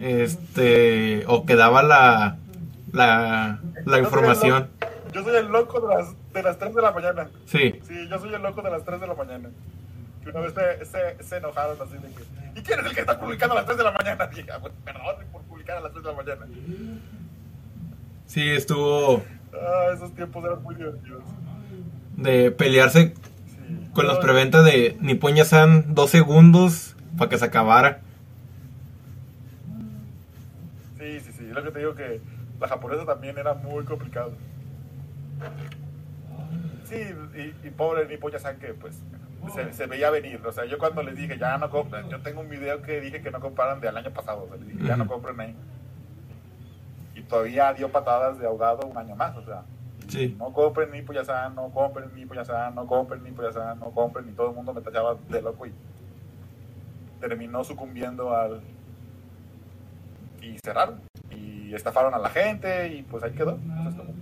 [0.00, 2.38] Este, o que daba la,
[2.92, 4.68] la, la información.
[5.14, 7.28] Yo soy el loco de las, de las 3 de la mañana.
[7.46, 9.48] Sí, Sí, yo soy el loco de las 3 de la mañana.
[10.22, 12.60] Que una vez se, se, se enojaron así de que.
[12.60, 14.26] ¿Y quién es el que está publicando a las 3 de la mañana?
[14.26, 16.46] Dije, "Ah, bueno, perdón por publicar a las 3 de la mañana.
[18.26, 19.22] sí, estuvo
[19.52, 21.22] Ah, esos tiempos eran muy divertidos.
[22.16, 23.14] de pelearse
[23.46, 23.90] Sí.
[23.92, 28.00] con las No, preventas de Nippon Yasan dos segundos para que se acabara.
[30.98, 31.44] Sí, sí, sí.
[31.48, 32.20] Lo que te digo que
[32.60, 34.32] la japonesa también era muy complicado.
[36.84, 36.96] Sí,
[37.36, 39.00] y, y pobre Nipo que pues
[39.54, 40.40] se, se veía venir.
[40.46, 43.22] O sea, yo cuando les dije ya no compren, yo tengo un video que dije
[43.22, 44.44] que no compraran del año pasado.
[44.44, 45.54] O sea, les dije ya no compren ahí.
[47.14, 49.36] Y todavía dio patadas de ahogado un año más.
[49.36, 49.62] O sea,
[50.08, 50.36] Sí.
[50.38, 54.28] no compren ni Puyasan, no compren ni Puyasan, no compren ni Puyasan, no compren.
[54.28, 55.72] Y todo el mundo me tachaba de loco y
[57.20, 58.60] terminó sucumbiendo al.
[60.42, 61.00] Y cerraron.
[61.30, 63.52] Y estafaron a la gente y pues ahí quedó.
[63.52, 64.13] Entonces, como-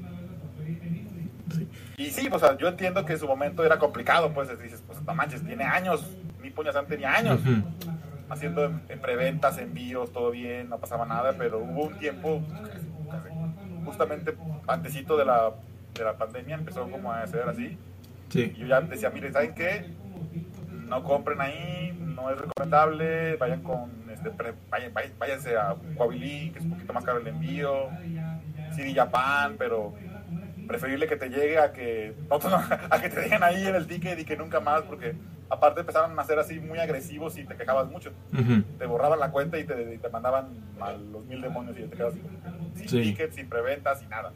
[1.54, 1.68] Sí.
[1.96, 5.00] Y sí, o sea, yo entiendo que en su momento era complicado, pues dices, pues
[5.02, 6.04] no manches, tiene años.
[6.42, 7.40] Mi Puyasan tenía años
[8.28, 12.40] haciendo en, en preventas, envíos, todo bien, no pasaba nada, pero hubo un tiempo,
[13.84, 14.34] justamente
[14.66, 15.50] antesito de la,
[15.94, 17.76] de la pandemia, empezó como a ser así.
[18.30, 18.52] Sí.
[18.56, 19.86] Y yo ya decía, miren, ¿saben qué?
[20.86, 26.58] No compren ahí, no es recomendable, vayan con, este, pre- vayan, váyanse a Coavilí, que
[26.58, 27.88] es un poquito más caro el envío,
[28.74, 29.94] CD Japan, pero
[30.72, 32.14] preferible que te llegue a que,
[32.90, 35.14] a que te dejen ahí en el ticket y que nunca más, porque
[35.50, 38.10] aparte empezaron a ser así muy agresivos y te quejabas mucho
[38.78, 40.46] te borraban la cuenta y te, y te mandaban
[40.80, 42.14] a los mil demonios y te quedas
[42.74, 43.02] sin Sí.
[43.02, 44.32] tickets, sin preventa, sin nada.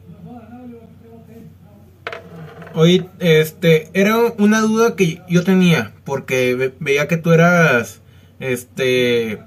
[2.75, 8.01] Oye, este, era una duda que yo tenía, porque ve- veía que tú eras,
[8.39, 9.39] este,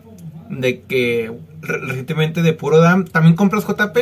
[0.49, 3.99] de que re- recientemente de puro DAM, ¿también compras JP?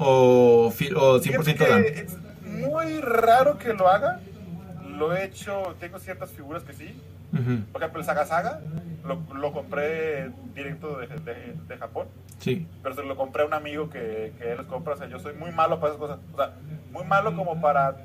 [0.00, 1.82] ¿O, o 100% Fíjate DAM?
[1.82, 4.20] que Es muy raro que lo haga.
[4.96, 7.00] Lo he hecho, tengo ciertas figuras que sí.
[7.32, 8.60] Ujú, Por ejemplo, el Saga Saga
[9.04, 12.08] lo, lo compré directo de, de- de Japón.
[12.38, 14.94] Sí, pero se lo compré a un amigo que, que él los compra.
[14.94, 16.18] O sea, yo soy muy malo para esas cosas.
[16.32, 16.54] O sea,
[16.90, 17.96] muy malo como para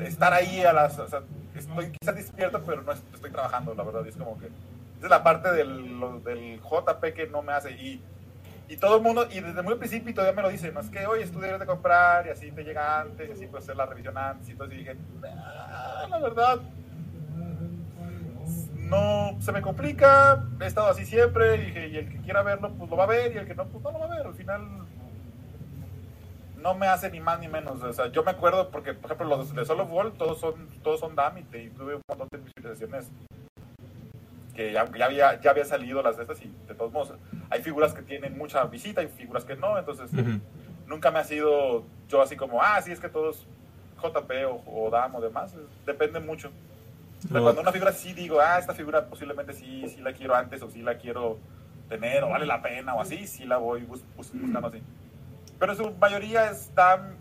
[0.00, 0.98] estar ahí a las.
[0.98, 1.22] O sea,
[1.56, 4.06] estoy quizás despierto, pero no es- estoy trabajando, la verdad.
[4.06, 4.46] Es como que.
[4.46, 7.70] Esa es la parte del, lo- del JP que no me hace.
[7.72, 8.00] Y,
[8.68, 11.26] y todo el mundo, y desde muy principio todavía me lo dicen, es que, oye,
[11.26, 14.48] tú de comprar y así te llega antes, y así puedes hacer la revisión antes.
[14.48, 14.96] Y entonces dije,
[15.36, 16.60] "Ah, la verdad,
[18.78, 22.72] no se me complica, he estado así siempre, y, dije, y el que quiera verlo,
[22.72, 24.26] pues lo va a ver, y el que no, pues no lo va a ver.
[24.26, 24.62] Al final
[26.56, 27.82] no me hace ni más ni menos.
[27.82, 31.00] O sea, yo me acuerdo porque, por ejemplo, los de Solo Ball, todos son, todos
[31.00, 33.10] son DAM y, te- y tuve un montón de visualizaciones
[34.54, 37.14] que ya, ya había, ya había salido las de estas y de todos modos
[37.50, 40.40] hay figuras que tienen mucha visita y figuras que no, entonces ujú,
[40.86, 43.46] nunca me ha sido yo así como, ah, sí, es que todos
[44.00, 45.54] JP o, o DAM o demás,
[45.86, 46.48] depende mucho.
[47.24, 47.42] O sea, No.
[47.44, 50.70] cuando una figura sí digo, ah, esta figura posiblemente sí, sí la quiero antes o
[50.70, 51.38] sí la quiero
[51.88, 54.82] tener o vale la pena o así, sí la voy bus- bus- buscando así.
[55.58, 57.14] Pero en su mayoría es DAM,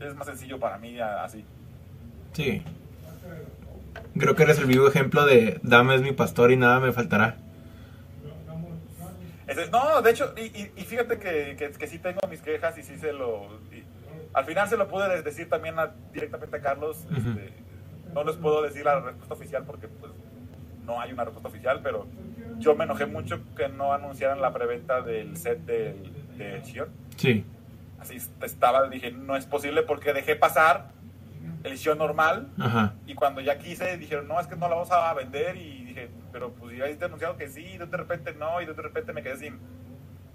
[0.00, 1.44] es más sencillo para mí así.
[2.32, 2.62] sí.
[4.16, 7.36] Creo que eres el vivo ejemplo de Dame es mi pastor y nada me faltará.
[9.72, 12.82] No, de hecho, y, y- y fíjate que, que, que sí tengo mis quejas y
[12.82, 13.46] sí se lo...
[13.72, 13.82] y
[14.34, 17.06] al final se lo pude decir también a- directamente a Carlos.
[17.10, 17.16] Ujú.
[17.30, 17.52] este,
[18.14, 20.12] no les puedo decir la respuesta oficial porque pues
[20.84, 22.06] no hay una respuesta oficial, pero
[22.58, 25.96] yo me enojé mucho que no anunciaran la preventa del set del,
[26.36, 26.88] de Shion.
[27.16, 27.44] Sí,
[28.00, 30.92] Así estaba, dije, no es posible porque dejé pasar
[31.64, 32.48] edición normal.
[32.58, 32.94] Ajá.
[33.06, 35.56] Y cuando ya quise, dijeron, no, es que no la vamos a vender.
[35.56, 38.72] Y dije, pero pues ya habéis anunciado que sí, y de repente no, y de
[38.72, 39.58] repente me quedé sin,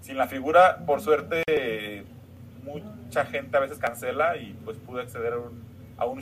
[0.00, 0.84] sin la figura.
[0.86, 2.04] Por suerte,
[2.62, 5.62] mucha gente a veces cancela y pues pude acceder a un,
[5.98, 6.20] a un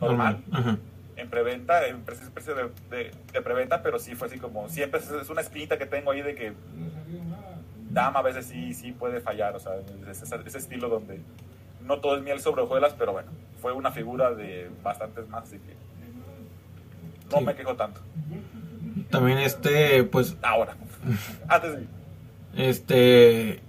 [0.00, 0.42] normal.
[0.52, 0.78] Ajá.
[1.16, 4.98] En preventa, en precio, precio de, de, de preventa, pero sí fue así como, siempre
[4.98, 6.52] es, es una espinita que tengo ahí de que
[7.90, 9.74] Dama a veces sí, sí puede fallar, o sea,
[10.10, 11.20] es ese, ese estilo donde
[11.82, 13.30] no todo es miel sobre hojuelas, pero bueno,
[13.64, 15.72] fue una figura de bastantes más, así que
[17.32, 17.44] no Sí.
[17.46, 17.98] me quejo tanto.
[19.08, 20.76] También este, pues, Ahora,
[21.48, 21.86] antes de...
[22.58, 23.60] este,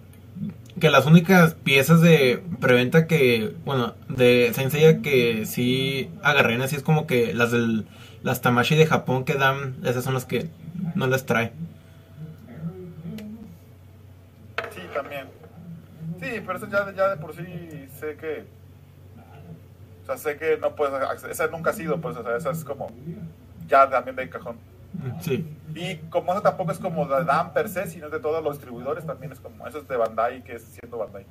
[0.81, 6.83] que las únicas piezas de preventa que, bueno, de Senseiya que sí agarré así es
[6.83, 7.87] como que las del,
[8.21, 10.49] las Tamashi de Japón que dan, esas son las que
[10.95, 11.53] no les trae.
[14.71, 15.27] Sí, también.
[16.21, 17.45] Sí, pero eso ya, ya de por sí
[17.97, 18.64] sé que...
[20.05, 22.51] O sea, sé que no puedes acceder, esa nunca ha sido, pues, o sea, esa
[22.51, 22.91] es como
[23.67, 24.57] ya también de cajón.
[25.19, 28.43] Sí, Y como eso tampoco es como de Dan per se, sino es de todos
[28.43, 31.25] los distribuidores, también es como, eso es de Bandai, que es siendo Bandai.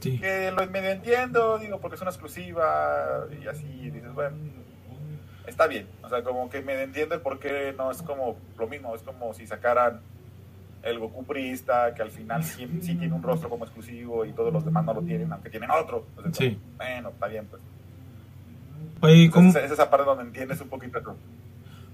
[0.00, 4.36] sí, Que lo medio entiendo, digo, porque es una exclusiva y así, y dices, bueno,
[5.46, 5.86] está bien.
[6.02, 9.02] O sea, como que me entiendo el por qué no es como lo mismo, es
[9.02, 10.00] como si sacaran
[10.82, 14.52] el Goku Priesta, que al final sí, sí tiene un rostro como exclusivo y todos
[14.52, 16.06] los demás no lo tienen, aunque tienen otro.
[16.32, 16.58] Sí.
[16.76, 17.62] Bueno, está bien, pues.
[19.00, 21.00] Oye, ¿y ¿cómo, Entonces, es esa parte donde entiendes un poquito.
[21.00, 21.16] ¿no?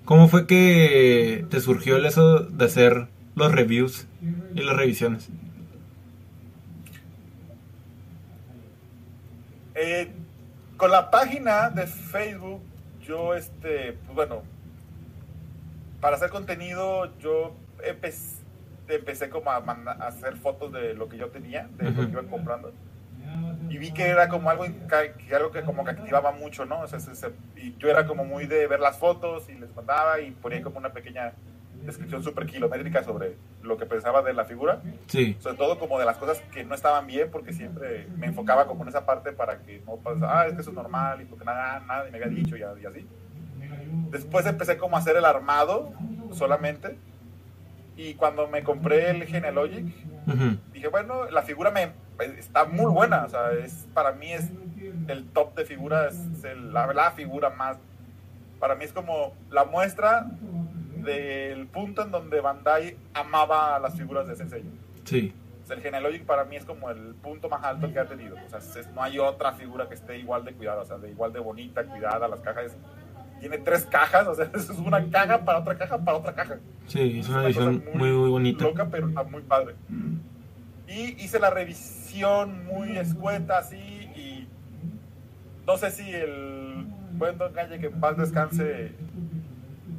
[0.04, 4.06] ¿cómo fue que te surgió el eso de hacer los reviews
[4.54, 5.28] y las revisiones?
[9.74, 10.10] Eh,
[10.76, 12.60] con la página de Facebook,
[13.06, 14.42] yo, este, pues bueno,
[16.00, 18.36] para hacer contenido, yo empecé,
[18.88, 22.12] empecé como a, manda- a hacer fotos de lo que yo tenía, de lo que
[22.12, 22.72] iba comprando.
[23.70, 26.80] Y vi que era como algo, que, algo que como que activaba mucho, ¿no?
[26.80, 29.74] O sea, se- se- y yo era como muy de ver las fotos y les
[29.76, 31.32] mandaba y ponía como una pequeña
[31.84, 36.04] descripción súper kilométrica sobre lo que pensaba de la figura Sí, sobre todo como de
[36.06, 39.58] las cosas que no estaban bien, porque siempre me enfocaba como en esa parte para
[39.58, 42.28] que no pasara, ah, es que eso es normal, y porque nada, nadie me había
[42.36, 43.06] dicho y, y así.
[44.10, 45.92] Después empecé como a hacer el armado
[46.32, 46.96] solamente,
[47.98, 49.84] y cuando me compré el Genealogic,
[50.26, 51.90] ujú, dije, bueno, la figura me
[52.38, 54.48] está muy buena, o sea, es, para mí es
[55.08, 57.76] el top de figuras, es el- la, la figura más,
[58.60, 60.26] para mí es como la muestra
[61.04, 64.64] del punto en donde Bandai amaba las figuras de Sensei.
[65.04, 65.32] sí,
[65.62, 68.36] O sea, el Genealogic para mí es como el punto más alto que ha tenido.
[68.46, 71.10] O sea, es- no hay otra figura que esté igual de cuidada, o sea, de
[71.10, 72.26] igual de bonita, cuidada.
[72.26, 72.74] Las cajas,
[73.40, 76.58] tiene tres cajas, o sea, es una caja para otra caja para otra caja.
[76.86, 78.64] sí, es una edición muy, muy bonita.
[78.64, 79.74] Loca, pero está muy padre.
[80.86, 84.48] Y hice la revisión muy escueta, así, y
[85.66, 88.92] no sé si el buen Don Calle, que en paz descanse,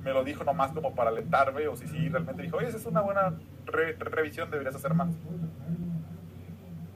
[0.03, 2.85] me lo dijo nomás como para alentarme, o si sí realmente dijo, oye, esa es
[2.87, 3.33] una buena
[3.65, 5.09] re- revisión, deberías hacer más.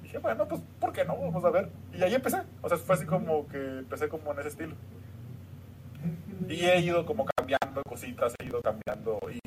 [0.01, 1.15] Dije, bueno, pues, ¿por qué no?
[1.17, 1.69] Vamos a ver.
[1.93, 2.37] Y ahí empecé.
[2.61, 4.75] O sea, fue así como que empecé como en ese estilo.
[6.47, 9.39] Y he ido como cambiando cositas, he ido cambiando y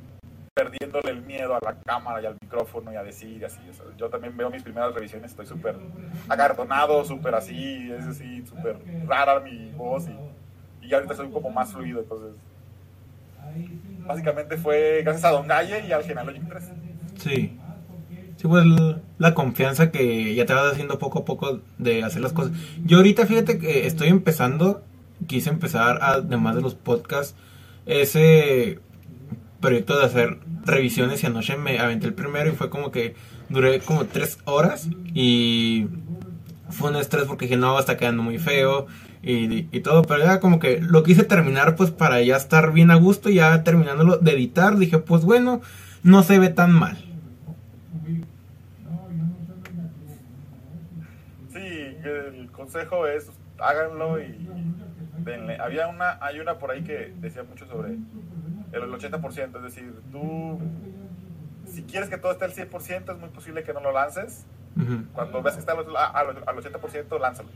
[0.55, 3.61] perdiéndole el miedo a la cámara y al micrófono y a decir así.
[3.69, 5.77] O sea, yo también veo mis primeras revisiones, estoy súper
[6.29, 11.73] acartonado, súper así, es así, súper rara mi voz y, y ahorita soy como más
[11.73, 12.35] fluido, entonces...
[14.07, 16.65] Básicamente fue gracias a Don Galle y al Genealogic 3.
[17.19, 17.59] Sí.
[18.37, 18.65] Sí, pues
[19.19, 22.53] la confianza que ya te vas haciendo poco a poco de hacer las cosas.
[22.85, 24.83] Yo ahorita fíjate que estoy empezando,
[25.27, 27.35] quise empezar, además de los podcasts,
[27.87, 28.81] ese
[29.61, 33.15] proyecto de hacer revisiones y anoche me aventé el primero y fue como que
[33.49, 35.87] duré como tres horas y
[36.69, 38.87] fue un estrés porque dije no, está quedando muy feo
[39.23, 42.91] y, y todo, pero ya como que lo quise terminar pues para ya estar bien
[42.91, 45.61] a gusto, ya terminándolo de editar, dije pues bueno,
[46.03, 46.97] no se ve tan mal.
[51.53, 54.49] Sí, el consejo es háganlo y
[55.19, 55.57] denle.
[55.59, 60.59] Había una, hay una por ahí que decía mucho sobre el 80%, es decir, tú
[61.67, 64.47] si quieres que todo esté al 100% es muy posible que no lo lances.
[65.15, 67.49] Cuando ves que está al, al- al 80%, lánzalo.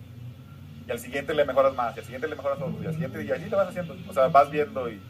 [0.86, 3.22] Y al siguiente le mejoras más, y al siguiente le mejoras otro, y al siguiente,
[3.22, 3.94] y así lo vas haciendo.
[4.08, 5.00] O sea, vas viendo y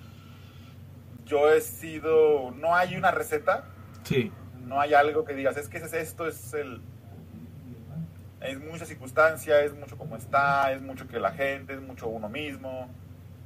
[1.25, 3.65] yo he sido, no hay una receta,
[4.03, 4.33] Sí,
[4.67, 6.81] no hay algo que digas, es que es esto, es el...
[8.41, 12.29] Es mucha circunstancia, es mucho como está, es mucho que la gente, es mucho uno
[12.29, 12.89] mismo.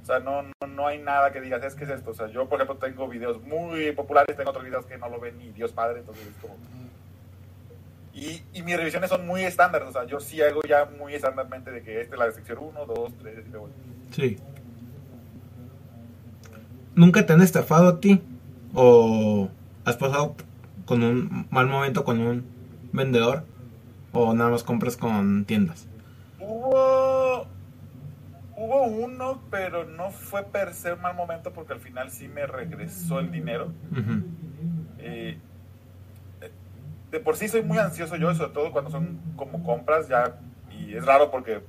[0.03, 2.11] O sea, no, no, no hay nada que digas, es que es esto.
[2.11, 5.19] O sea, yo, por ejemplo, tengo videos muy populares, tengo otros videos que no lo
[5.19, 6.57] ven ni Dios Padre, entonces es como...
[8.13, 11.73] Y, y mis revisiones son muy estándar, o sea, yo sí hago ya muy estándarmente
[11.73, 13.71] de que esta es la sección 1, 2, 3, y luego...
[14.13, 14.39] Sí.
[16.95, 18.23] ¿Nunca te han estafado a ti?
[18.73, 19.49] ¿O
[19.85, 20.37] has pasado
[20.85, 22.45] con un mal momento con un
[22.93, 23.45] vendedor?
[24.15, 25.89] ¿O nada más compras con tiendas?
[26.39, 27.47] Hubo,
[28.57, 32.47] hubo uno, pero no fue per se un mal momento porque al final sí me
[32.47, 33.73] regresó el dinero.
[34.99, 35.37] Eh,
[37.11, 40.37] de por sí soy muy ansioso yo, sobre todo cuando son como compras ya,
[40.71, 41.63] y es raro porque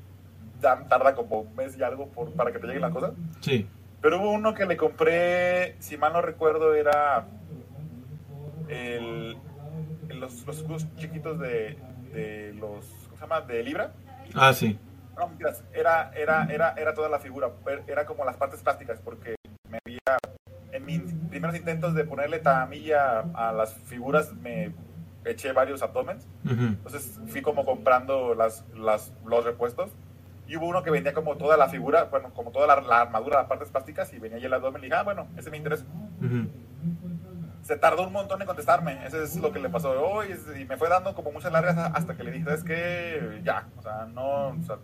[0.61, 3.13] tarda como un mes y algo por, para que te lleguen las cosas.
[3.39, 3.67] Sí.
[4.01, 7.25] Pero hubo uno que le compré, si mal no recuerdo, era
[8.67, 9.35] el,
[10.09, 11.77] los, los chiquitos de,
[12.15, 13.41] de los, ¿cómo se llama?
[13.41, 13.91] De Libra.
[14.33, 14.79] Ah, sí.
[15.17, 17.51] No, mentiras, era, era, era, era toda la figura,
[17.87, 19.35] era como las partes plásticas, porque
[19.69, 20.17] me había,
[20.71, 24.73] en mis primeros intentos de ponerle tamilla a las figuras, me
[25.23, 26.63] eché varios abdomens, Ujú.
[26.65, 29.91] entonces fui como comprando las, las, los repuestos,
[30.47, 33.37] y hubo uno que vendía como toda la figura, bueno, como toda la, la armadura,
[33.37, 35.85] las partes plásticas, y venía ahí el abdomen, y dije, ah, bueno, ese me interesa.
[36.21, 36.49] Ujú.
[37.65, 40.77] Se tardó un montón en contestarme, eso es lo que le pasó hoy, y me
[40.77, 44.49] fue dando como muchas largas hasta que le dije, es que ya, o sea, no,
[44.49, 44.77] o sea,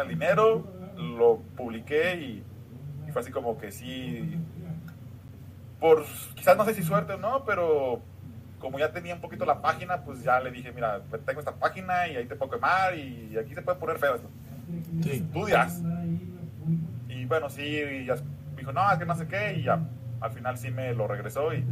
[0.00, 0.64] el dinero,
[0.96, 2.42] lo publiqué y,
[3.06, 4.38] y fue así como que sí,
[5.78, 8.00] por quizás no sé si suerte o no, pero
[8.58, 12.08] como ya tenía un poquito la página, pues ya le dije, mira, tengo esta página
[12.08, 14.30] y ahí te puedo quemar y aquí se puede poner feo esto.
[15.02, 15.10] Sí.
[15.10, 15.82] Estudias.
[17.06, 18.16] Y bueno, sí, y ya
[18.56, 19.78] dijo, no, es que no sé qué, y ya
[20.24, 21.64] al final sí me lo regresó y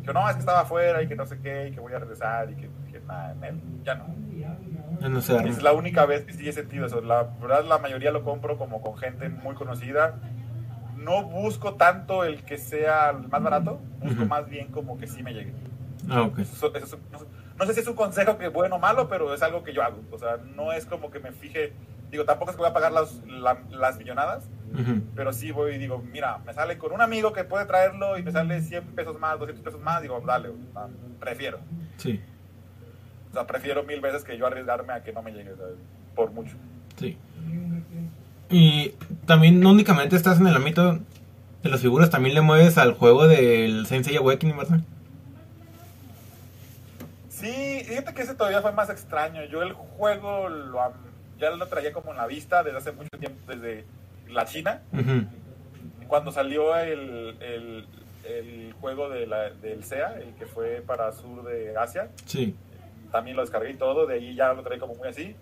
[0.00, 1.98] dijo, no, es que estaba afuera y que no sé qué, y que voy a
[2.00, 4.06] regresar y que, que nada, en él, ya no.
[5.00, 5.48] No arma.
[5.50, 7.00] Es la única vez que sí he sentido eso.
[7.00, 10.16] La verdad, la mayoría lo compro como con gente muy conocida.
[10.96, 14.26] No busco tanto el que sea el más barato, busco Ujú.
[14.28, 15.52] más bien como que sí me llegue.
[16.10, 16.28] Ah.
[16.38, 17.18] Eso- eso es un- no,
[17.58, 19.82] no sé si es un consejo que bueno o malo, pero es algo que yo
[19.82, 20.00] hago.
[20.10, 21.72] O sea, no es como que me fije,
[22.12, 24.44] digo, tampoco es que voy a pagar las, la- las millonadas,
[25.16, 28.22] pero sí voy y digo, mira, me sale con un amigo que puede traerlo y
[28.22, 30.86] me sale 100 pesos más, 200 pesos más, digo, dale, o sea,
[31.20, 31.58] prefiero.
[31.96, 32.20] Sí.
[33.30, 35.66] O sea, prefiero mil veces que yo arriesgarme a que no me llegue, sea,
[36.14, 36.54] por mucho.
[36.98, 37.18] Sí.
[38.50, 38.90] Y
[39.26, 40.98] también no únicamente estás en el ámbito
[41.62, 44.80] de las figuras, también le mueves al juego del Sensei Awakening, ¿verdad?
[47.28, 49.44] Sí, fíjate que ese todavía fue más extraño.
[49.46, 50.92] Yo el juego lo, am-
[51.42, 53.84] ya lo traía como en la vista desde hace mucho tiempo, desde
[54.28, 54.82] la China.
[54.92, 55.26] Ujú.
[56.08, 57.86] Cuando salió el, el,
[58.24, 62.54] el juego de la- del SEA, el que fue para sur de Asia, Sí.
[63.10, 65.36] también lo descargué y todo, de ahí ya lo traía como muy así.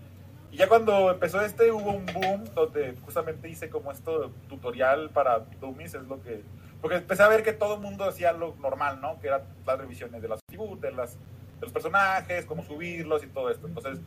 [0.53, 5.41] Y ya cuando empezó este hubo un boom donde justamente hice como esto tutorial para
[5.61, 6.43] dummies, es lo que...
[6.81, 9.21] Porque empecé a ver que todo el mundo hacía lo normal, ¿no?
[9.21, 13.27] Que eran las revisiones de las figuras, de, las, de los personajes, cómo subirlos y
[13.29, 13.67] todo esto.
[13.69, 14.01] Entonces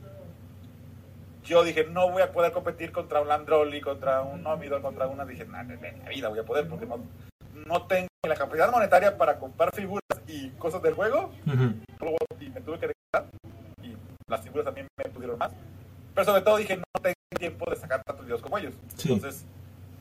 [1.43, 5.25] yo dije, no voy a poder competir contra un Landrolli, contra un Omidor, contra una...
[5.25, 6.99] Dije, nada, en la vida voy a poder porque no,
[7.67, 11.31] no tengo la capacidad monetaria para comprar figuras y cosas del juego
[12.39, 13.29] y me tuve que regresar
[13.81, 13.95] y
[14.27, 15.51] las figuras también me pudieron más.
[16.13, 18.73] Pero sobre todo dije, no tengo tiempo de sacar tantos videos como ellos.
[18.95, 19.11] Sí.
[19.11, 19.45] Entonces,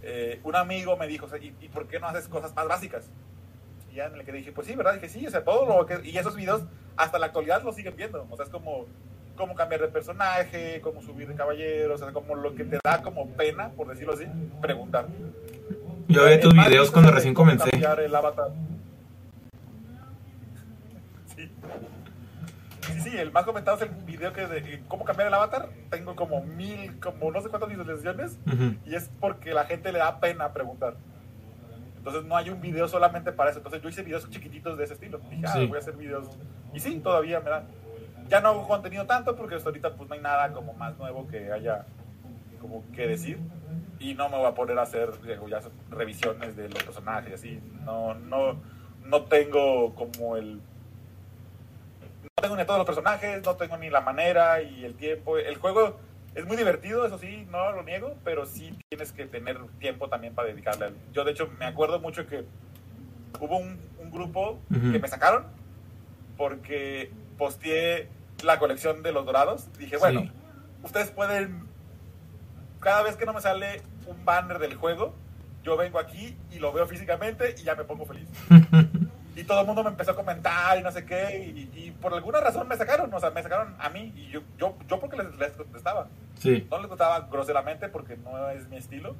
[0.02, 2.68] eh, un amigo me dijo, o sea, ¿y, y por qué no haces cosas más
[2.68, 3.11] básicas?
[3.90, 4.94] Y ya en el que dije, pues sí, ¿verdad?
[4.94, 6.00] Dije, sí, o sea, todo lo que...
[6.07, 6.62] Y esos videos
[6.96, 8.26] hasta la actualidad los siguen viendo.
[8.31, 8.87] O sea, es como
[9.36, 13.02] cómo cambiar de personaje, cómo subir de caballeros, o sea, como lo que te da
[13.02, 14.26] como pena, por decirlo así,
[14.60, 15.06] preguntar.
[16.08, 17.70] Yo vi tus videos cuando recién comencé.
[17.70, 18.48] cambiar el avatar.
[21.34, 21.50] Sí.
[22.82, 25.68] Sí, sí, el más comentado es el video que de eh, cómo cambiar el avatar.
[25.90, 28.38] Tengo como mil, como no sé cuántas visualizaciones.
[28.84, 30.96] Y es porque la gente le da pena preguntar.
[31.96, 33.60] Entonces no hay un video solamente para eso.
[33.60, 35.18] Entonces yo hice videos chiquititos de ese estilo.
[35.30, 35.66] Dije, ah, Sí.
[35.66, 36.28] voy a hacer videos.
[36.74, 37.64] Y sí, todavía me dan.
[38.32, 41.28] Ya no hago contenido tanto porque hasta ahorita pues no hay nada como más nuevo
[41.28, 41.84] que haya
[42.62, 43.38] como que decir.
[43.98, 47.60] Y no me voy a poner a hacer digo, ya revisiones de los personajes así.
[47.84, 48.56] No, no,
[49.04, 50.62] no tengo como el...
[52.22, 55.36] No tengo ni todos los personajes, no tengo ni la manera y el tiempo.
[55.36, 56.00] El juego
[56.35, 60.35] es muy divertido, eso sí, no lo niego, pero sí tienes que tener tiempo también
[60.35, 60.94] para dedicarle.
[61.12, 62.46] Yo de hecho me acuerdo mucho que
[63.40, 65.44] hubo un, un grupo que me sacaron
[66.38, 68.08] porque posteé
[68.44, 69.68] la colección de los dorados.
[69.78, 70.32] Dije, bueno, Sí.
[70.82, 71.66] ustedes pueden,
[72.80, 75.14] cada vez que no me sale un banner del juego,
[75.62, 78.28] yo vengo aquí y lo veo físicamente y ya me pongo feliz.
[79.34, 82.12] Y todo el mundo me empezó a comentar y no sé qué, y, y por
[82.12, 85.16] alguna razón me sacaron, o sea, me sacaron a mí, y yo, yo, yo porque
[85.16, 86.08] les, les contestaba.
[86.38, 86.66] Sí.
[86.70, 89.16] No les contestaba groseramente porque no es mi estilo,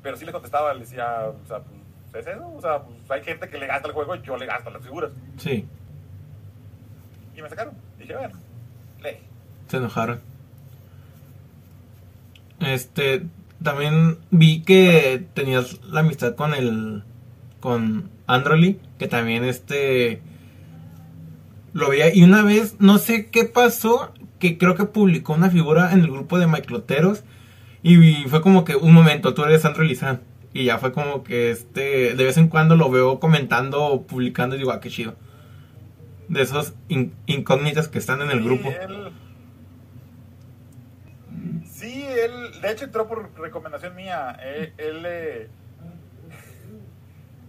[0.00, 2.52] pero sí les contestaba, les decía, o sea, pues, ¿es eso?
[2.54, 4.80] O sea, pues hay gente que le gasta el juego y yo le gasto las
[4.80, 5.10] figuras.
[5.38, 5.66] Sí.
[7.34, 7.74] Y me sacaron.
[8.02, 8.36] Dije, bueno,
[9.68, 10.20] se enojaron.
[12.60, 13.22] Este,
[13.62, 17.04] también vi que tenías la amistad con el,
[17.60, 20.20] con Androli, que también este,
[21.72, 22.14] lo veía.
[22.14, 26.10] Y una vez, no sé qué pasó, que creo que publicó una figura en el
[26.10, 27.24] grupo de Maicloteros.
[27.82, 30.20] Y fue como que un momento, tú eres Androli San.
[30.52, 34.54] Y ya fue como que este, de vez en cuando lo veo comentando o publicando
[34.54, 35.16] y digo, ah, qué chido.
[36.32, 36.74] De esos
[37.26, 38.70] incógnitas que están en el Sí, grupo.
[38.70, 39.12] él-
[41.66, 44.30] Sí, él, de hecho entró por recomendación mía.
[44.42, 45.48] Él, él, eh,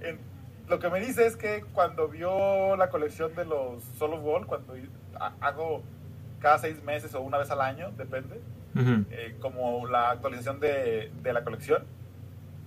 [0.02, 0.20] en-
[0.68, 4.76] lo que me dice es que cuando vio la colección de los Solo Ball, cuando
[5.20, 5.82] ha- hago
[6.40, 8.42] cada seis meses o una vez al año, depende,
[9.12, 11.84] eh, como la actualización de, de la colección,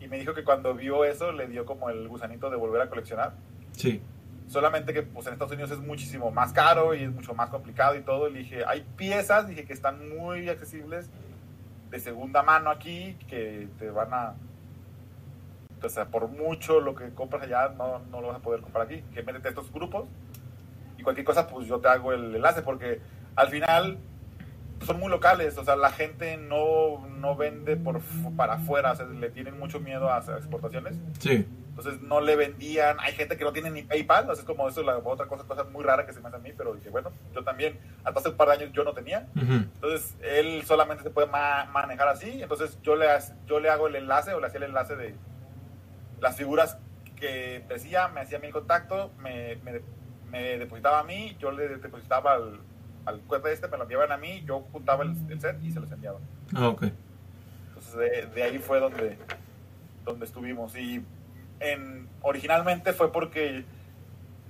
[0.01, 2.89] y me dijo que cuando vio eso le dio como el gusanito de volver a
[2.89, 3.35] coleccionar.
[3.73, 4.01] Sí.
[4.49, 7.97] Solamente que pues en Estados Unidos es muchísimo más caro y es mucho más complicado
[7.97, 8.29] y todo.
[8.29, 11.11] Le dije, hay piezas, dije que están muy accesibles
[11.91, 14.35] de segunda mano aquí, que te van a...
[15.83, 18.87] O sea, por mucho lo que compras allá, no, no lo vas a poder comprar
[18.87, 19.03] aquí.
[19.13, 20.09] Que métete a estos grupos
[20.99, 23.01] y cualquier cosa, pues yo te hago el enlace, porque
[23.35, 23.99] al final
[24.85, 25.59] son muy locales.
[25.59, 28.01] O sea, la gente no, no vende por
[28.37, 30.97] para afuera, o sea, le tienen mucho miedo a las exportaciones.
[31.19, 31.47] Sí.
[31.79, 34.87] Entonces no le vendían, hay gente que no tiene ni PayPal, entonces como eso es
[34.87, 37.12] la otra cosa, cosa muy rara que se me hace a mí, pero dije, bueno,
[37.35, 41.11] yo también, hasta hace un par de años yo no tenía, entonces él solamente se
[41.11, 43.07] puede ma- manejar así, entonces yo le,
[43.47, 45.14] yo le hago el enlace o le hacía el enlace de
[46.20, 46.79] las figuras
[47.14, 49.83] que decía, me hacía mi contacto, me, me,
[50.31, 52.59] me depositaba a mí, yo le depositaba al,
[53.05, 55.81] al cuenta este, me lo enviaban a mí, yo juntaba el, el set y se
[55.81, 56.18] los enviaba.
[56.55, 56.85] Ah, ok.
[57.68, 59.18] Entonces de, de ahí fue donde,
[60.05, 60.74] donde estuvimos.
[60.77, 61.05] Y
[61.61, 63.65] en, originalmente fue porque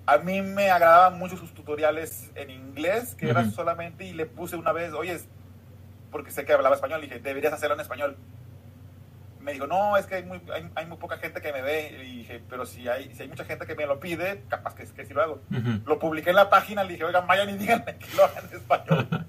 [0.06, 3.54] a mí me agradaban mucho sus tutoriales en inglés, que eran Ujú.
[3.54, 5.18] solamente, y le puse una vez, oye,
[6.10, 8.16] porque sé que hablaba español, dije, deberías hacerlo en español.
[9.40, 12.04] Me dijo, no, es que hay muy, hay, hay muy poca gente que me ve.
[12.04, 14.84] Y dije, pero si hay, si hay mucha gente que me lo pide, capaz que,
[14.84, 15.40] que sí lo hago.
[15.84, 18.56] Lo publiqué en la página, le dije, oigan, vayan y díganme que lo hagan en
[18.56, 19.08] español.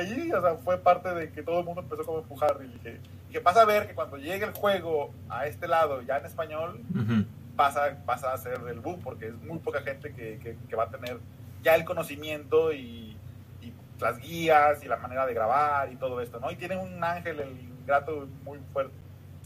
[0.00, 2.20] y de ahí, o sea, fue parte de que todo el mundo empezó como a
[2.22, 2.56] empujar.
[2.62, 6.18] Y dije, dije, vas a ver que cuando llegue el juego a este lado, ya
[6.18, 7.24] en español, Ujú.
[7.56, 10.84] pasa, pasa a ser el boom, porque es muy poca gente que, que, que va
[10.84, 11.18] a tener
[11.62, 13.16] ya el conocimiento y,
[13.60, 16.50] y las guías y la manera de grabar y todo esto, ¿no?
[16.50, 18.94] Y tiene un ángel, el ingrato, muy fuerte.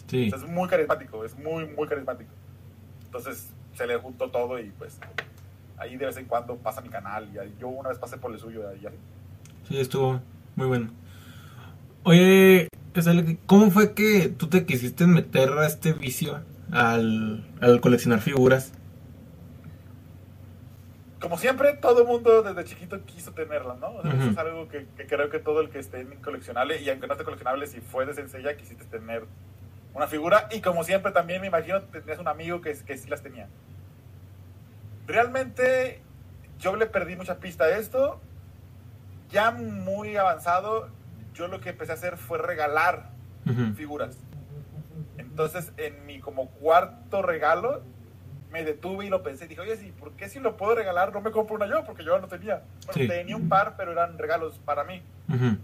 [0.06, 0.26] Sí.
[0.28, 2.30] O sea, es muy carismático, es muy, muy carismático.
[3.04, 4.98] Entonces se le juntó todo y pues
[5.78, 8.38] ahí de vez en cuando pasa mi canal y yo una vez pasé por el
[8.38, 8.96] suyo y así.
[9.68, 10.20] Sí, estuvo
[10.56, 10.90] muy bueno.
[12.04, 12.68] Oye,
[13.46, 16.40] ¿cómo fue que tú te quisiste meter a este vicio
[16.72, 18.72] al, al coleccionar figuras?
[21.20, 23.88] Como siempre, todo el mundo desde chiquito quiso tenerla, ¿no?
[23.88, 24.30] O sea, Eso Ujú.
[24.30, 27.14] es algo que, que creo que todo el que esté en coleccionable, y aunque no
[27.14, 29.24] esté coleccionable, si fue de sencilla, quisiste tener
[29.94, 30.48] una figura.
[30.52, 33.48] Y como siempre, también me imagino tenías un amigo que, que sí las tenía.
[35.06, 36.00] Realmente,
[36.60, 38.20] yo le perdí mucha pista a esto.
[39.30, 40.88] Ya muy avanzado,
[41.34, 43.10] yo lo que empecé a hacer fue regalar
[43.46, 43.74] Ujú.
[43.74, 44.16] figuras.
[45.18, 47.82] Entonces, en mi como cuarto regalo,
[48.50, 49.46] me detuve y lo pensé.
[49.46, 51.84] Dije, oye, sí, ¿por qué si lo puedo regalar no me compro una yo?
[51.84, 52.62] Porque yo no tenía.
[52.86, 53.08] Bueno, Sí.
[53.08, 55.02] tenía un par, pero eran regalos para mí.
[55.28, 55.56] Ujú.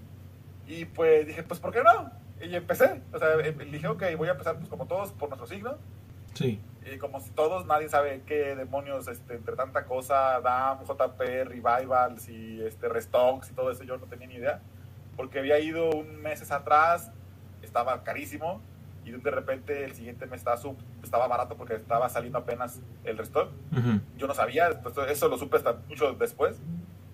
[0.66, 2.10] Y pues dije, pues, ¿por qué no?
[2.40, 3.00] Y empecé.
[3.12, 5.76] O sea, dije, ok, voy a empezar pues como todos por nuestro signo.
[6.34, 6.60] Sí.
[6.92, 12.28] Y como si todos, nadie sabe qué demonios, este, entre tanta cosa, DAM, JP, Revivals
[12.28, 14.60] y este, Restocks y todo eso, yo no tenía ni idea.
[15.16, 17.12] Porque había ido un meses atrás,
[17.62, 18.60] estaba carísimo,
[19.04, 23.18] y de repente el siguiente mes estaba, sub- estaba barato porque estaba saliendo apenas el
[23.18, 23.50] Restock.
[23.72, 24.00] Ujú.
[24.16, 26.56] Yo no sabía, pues, eso lo supe hasta mucho después,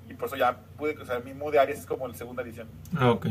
[0.08, 2.42] y por eso ya pude, o sea, mi Mood de Aries es como la segunda
[2.42, 2.68] edición.
[2.96, 3.26] Ah, ok.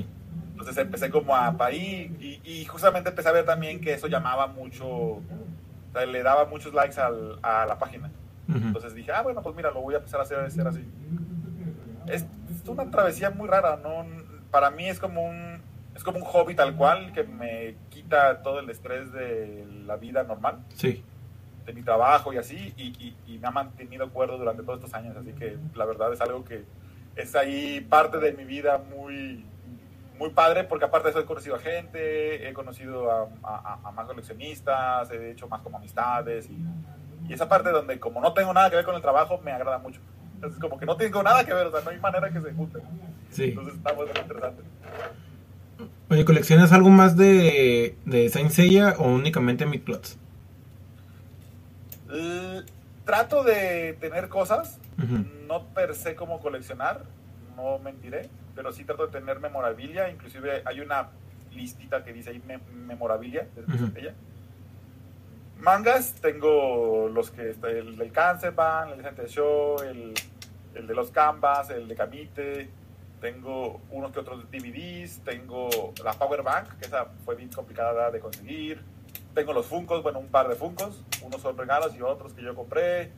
[0.52, 4.48] Entonces empecé como a ahí y, y justamente empecé a ver también que eso llamaba
[4.48, 5.20] mucho,
[5.98, 8.10] sea, le daba muchos likes al- a la página.
[8.50, 10.86] Entonces dije, ah, bueno, pues mira, lo voy a empezar a hacer, a hacer así.
[12.08, 14.06] Es, es una travesía muy rara, ¿no?
[14.52, 15.62] Para mí es como un
[15.96, 20.22] es como un hobby tal cual que me quita todo el estrés de la vida
[20.24, 21.04] normal, Sí.
[21.66, 24.94] de mi trabajo y así, y, y- y me ha mantenido cuerdo durante todos estos
[24.94, 26.66] años, así que la verdad es algo que
[27.16, 29.44] es ahí parte de mi vida muy
[30.18, 33.92] muy padre porque aparte de eso he conocido a gente, he conocido a, a- a
[33.92, 36.58] más coleccionistas, he hecho más como amistades y,
[37.30, 39.78] y esa parte donde como no tengo nada que ver con el trabajo me agrada
[39.80, 40.00] mucho.
[40.36, 42.54] Entonces como que no tengo nada que ver, o sea, no hay manera que se
[42.54, 42.82] junten.
[43.32, 43.44] Sí.
[43.46, 44.64] Entonces está muy interesante.
[46.10, 50.18] Oye, ¿coleccionas algo más de, de Saint Seiya o únicamente Midclots?
[52.10, 52.64] L-
[53.06, 55.26] trato de tener cosas, Ujú.
[55.48, 57.04] no per se como coleccionar,
[57.58, 61.10] no mentiré, pero sí trato de tener memorabilia, inclusive hay una
[61.52, 62.42] listita que dice ahí
[62.88, 63.48] memorabilia,
[63.96, 64.14] ella.
[65.60, 70.14] Mangas, tengo los que, el del Cancer Band, el de Show, el,
[70.76, 72.70] el de los Canvas, el de Camite,
[73.20, 75.68] tengo unos que otros DVDs, tengo
[76.04, 78.82] la Power Bank, que esa fue bien complicada de conseguir,
[79.34, 82.54] tengo los Funcos, bueno, un par de Funcos, unos son regalos y otros que yo
[82.54, 83.12] compré,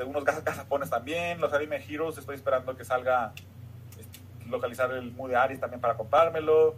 [0.00, 3.32] este, unos gazapones también, los Anime Heroes, estoy esperando que salga
[3.98, 6.74] este, localizar el Mood de Aries también para comprármelo,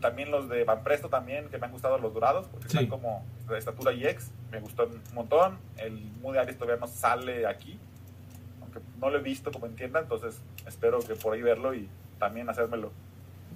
[0.00, 3.24] también los de Van Presto también, que me han gustado los dorados, porque están como
[3.48, 7.78] de estatura ex me gustó un montón, el Mood de Aries todavía no sale aquí,
[8.98, 12.92] no lo he visto como entienda, entonces espero que por ahí verlo y también hacérmelo.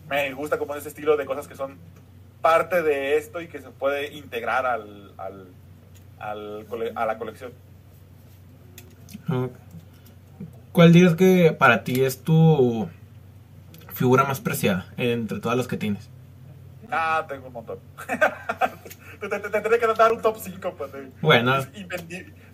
[0.09, 1.79] Me gusta como ese estilo de cosas que son
[2.41, 7.53] parte de esto y que se puede integrar al, al, a la colección.
[10.73, 12.89] ¿Cuál dirías que para ti es tu
[13.93, 16.09] figura más preciada entre todas las que tienes?
[16.91, 17.79] Ah, tengo un montón.
[19.21, 20.75] te, tendré que dar un top 5.
[20.77, 20.91] Pues,
[21.21, 21.55] bueno.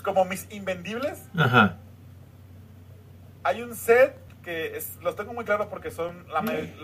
[0.03, 1.23] como mis invendibles.
[1.37, 1.77] Ajá
[3.47, 6.27] hay un set que los tengo muy claros porque son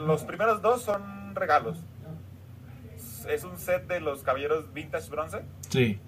[0.06, 1.76] los primeros dos son regalos.
[3.28, 5.42] Es un set de los caballeros vintage bronce.
[5.68, 5.98] Sí.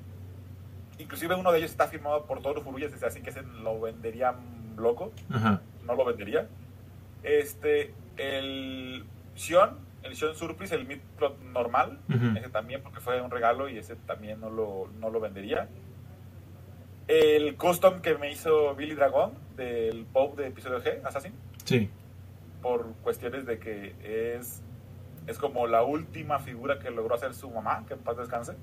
[0.98, 4.34] Inclusive uno de ellos está firmado por todos los furullas, así que se lo vendería
[4.76, 5.12] loco.
[5.30, 5.60] Ajá.
[5.84, 6.48] No lo vendería.
[7.22, 11.98] Este, el Sion, el Sion Surprise, el Midplot normal,
[12.36, 15.68] ese también porque fue un regalo y ese también no lo, no lo vendería.
[17.06, 21.32] El custom que me hizo Billy Dragon del Pope de episodio G, Assassin.
[21.64, 21.90] Sí.
[22.62, 23.94] Por cuestiones de que
[24.36, 24.62] es,
[25.26, 28.54] es como la última figura que logró hacer su mamá, que en paz descanse.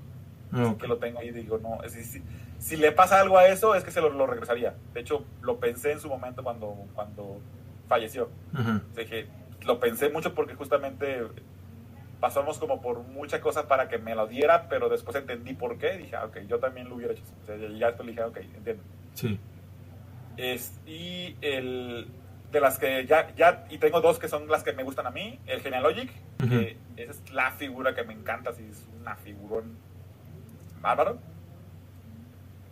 [0.78, 2.22] Que lo tengo ahí y digo, no, si,
[2.58, 4.74] si, le pasa algo a eso, es que se lo, regresaría.
[4.92, 7.40] De hecho, lo pensé en su momento cuando, cuando
[7.88, 8.28] falleció.
[8.94, 9.26] que
[9.64, 11.22] lo pensé mucho porque justamente
[12.20, 15.96] pasamos como por muchas cosas para que me lo diera, pero después entendí por qué.
[15.96, 17.22] Dije, ah, ok, yo también lo hubiera hecho.
[17.42, 18.82] O sea, ya después dije, ok, entiendo.
[19.14, 19.40] Sí.
[20.36, 22.08] Es, y el,
[22.52, 25.10] de las que ya, ya, y tengo dos que son las que me gustan a
[25.10, 29.76] mí, el Genealogic, que esa es la figura que me encanta, si es una figurón
[30.82, 31.18] bárbaro.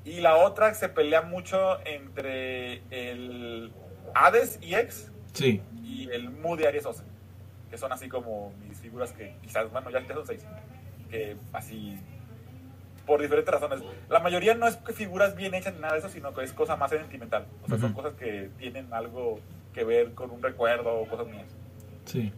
[0.04, 3.72] Y la otra se pelea mucho entre el
[4.14, 5.62] Hades y X sí.
[5.82, 7.04] y el Moody Aries Ose
[7.70, 10.44] que son así como mis figuras que quizás, bueno, ya son seis,
[11.08, 11.96] que así,
[13.06, 13.80] por diferentes razones.
[14.08, 16.52] La mayoría no es que figuras bien hechas ni nada de eso, sino que es
[16.52, 17.46] cosa más sentimental.
[17.62, 19.38] O sea, son cosas que tienen algo
[19.72, 21.46] que ver con un recuerdo o cosas mías.
[22.06, 22.32] Sí.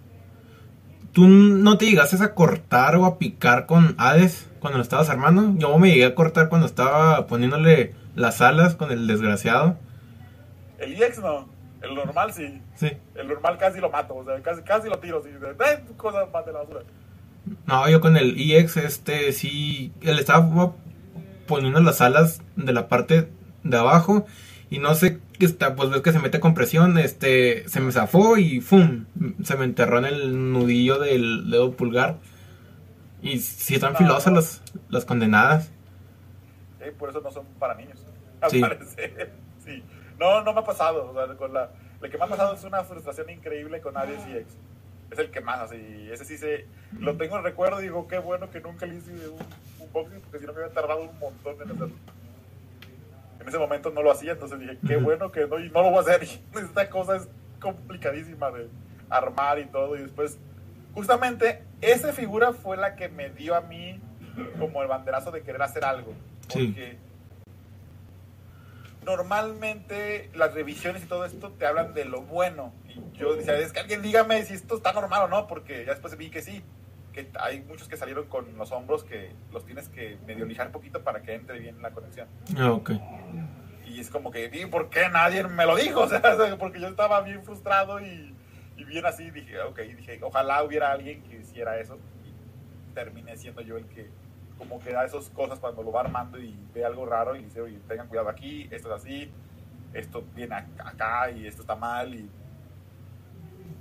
[1.13, 5.53] ¿Tú no te llegaste a cortar o a picar con Hades cuando lo estabas armando?
[5.59, 9.77] Yo me llegué a cortar cuando estaba poniéndole las alas con el desgraciado.
[10.79, 11.49] El EX no.
[11.83, 12.63] El normal sí.
[12.77, 12.93] Sí.
[13.17, 15.21] El normal casi lo mato, o sea, casi, casi lo tiro.
[15.27, 16.81] Eh, cosas más de la basura.
[17.67, 20.73] No, yo con el EX, este, sí, él estaba
[21.49, 23.29] poniendo las alas de la parte
[23.65, 24.27] de abajo
[24.71, 27.91] y no sé qué está, pues ves que se mete con presión, este, se me
[27.91, 29.07] zafó y ¡fum!
[29.43, 32.19] Se me enterró en el nudillo del dedo pulgar.
[33.23, 35.71] Y sí están filosas las, las condenadas.
[36.79, 38.05] Sí, por eso no son para niños.
[38.41, 38.63] Al sí.
[39.65, 39.81] Sí.
[40.19, 41.11] No, no me ha pasado.
[41.11, 41.71] O sea, con la,
[42.03, 44.57] el que me ha pasado es una frustración increíble con Aries y X.
[45.13, 46.09] Es el que más, así.
[46.11, 46.67] Ese sí se.
[46.99, 49.39] Lo tengo en recuerdo y digo, qué bueno que nunca le hice un,
[49.79, 51.95] un boxing, porque si no me hubiera tardado un montón en hacerlo.
[53.41, 55.91] En ese momento no lo hacía, entonces dije, qué bueno que no, y no lo
[55.91, 56.23] voy a hacer.
[56.55, 57.29] esta cosa es
[57.61, 58.69] complicadísima de
[59.11, 59.97] armar y todo.
[59.97, 60.39] Y después,
[60.95, 64.01] justamente, esa figura fue la que me dio a mí
[64.59, 66.15] como el banderazo de querer hacer algo.
[66.53, 66.99] Porque
[69.05, 72.73] normalmente las revisiones y todo esto te hablan de lo bueno.
[72.89, 75.93] Y yo decía, es que alguien dígame si esto está normal o no, porque ya
[75.93, 76.63] después vi que sí,
[77.13, 80.73] que hay muchos que salieron con los hombros que los tienes que medio lijar un
[80.73, 82.29] poquito para que entre bien la conexión.
[82.57, 82.93] Ah, ok.
[83.87, 86.01] Y es como que, ¿y por qué nadie me lo dijo?
[86.05, 86.23] O sea,
[86.59, 88.35] porque yo estaba bien frustrado y,
[88.83, 91.99] y bien así, dije, ok, dije, ojalá hubiera alguien que hiciera eso.
[92.27, 94.09] Y terminé siendo yo el que
[94.59, 97.61] como que da esas cosas cuando lo va armando y ve algo raro y dice,
[97.61, 99.31] oye, tengan cuidado aquí, esto es así,
[99.93, 102.29] esto viene acá y esto está mal y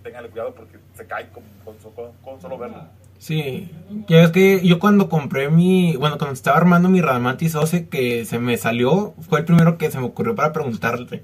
[0.04, 2.84] tenganle cuidado porque se cae con, con, solo verlo.
[3.20, 3.70] Sí,
[4.08, 8.26] ya es que yo cuando compré mi, bueno, cuando estaba armando mi Radamantis 12 que
[8.26, 11.24] se me salió, fue el primero que se me ocurrió para preguntarte.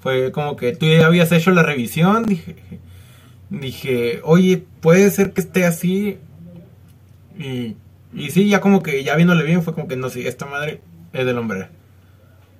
[0.00, 2.56] Fue como que tú ya habías hecho la revisión, dije,
[3.50, 6.18] dije, oye, puede ser que esté así.
[7.36, 7.76] Y
[8.12, 10.80] y sí, ya como que ya viéndole bien fue como que no, sí, esta madre
[11.12, 11.68] es del hombre.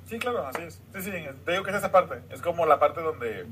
[0.07, 0.81] Sí, claro, así es.
[0.95, 1.11] Sí, sí,
[1.45, 2.21] te digo que es esa parte.
[2.31, 3.47] Es como la parte donde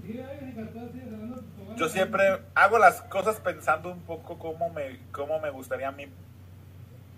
[1.77, 6.07] yo siempre hago las cosas pensando un poco cómo me, cómo me gustaría a mí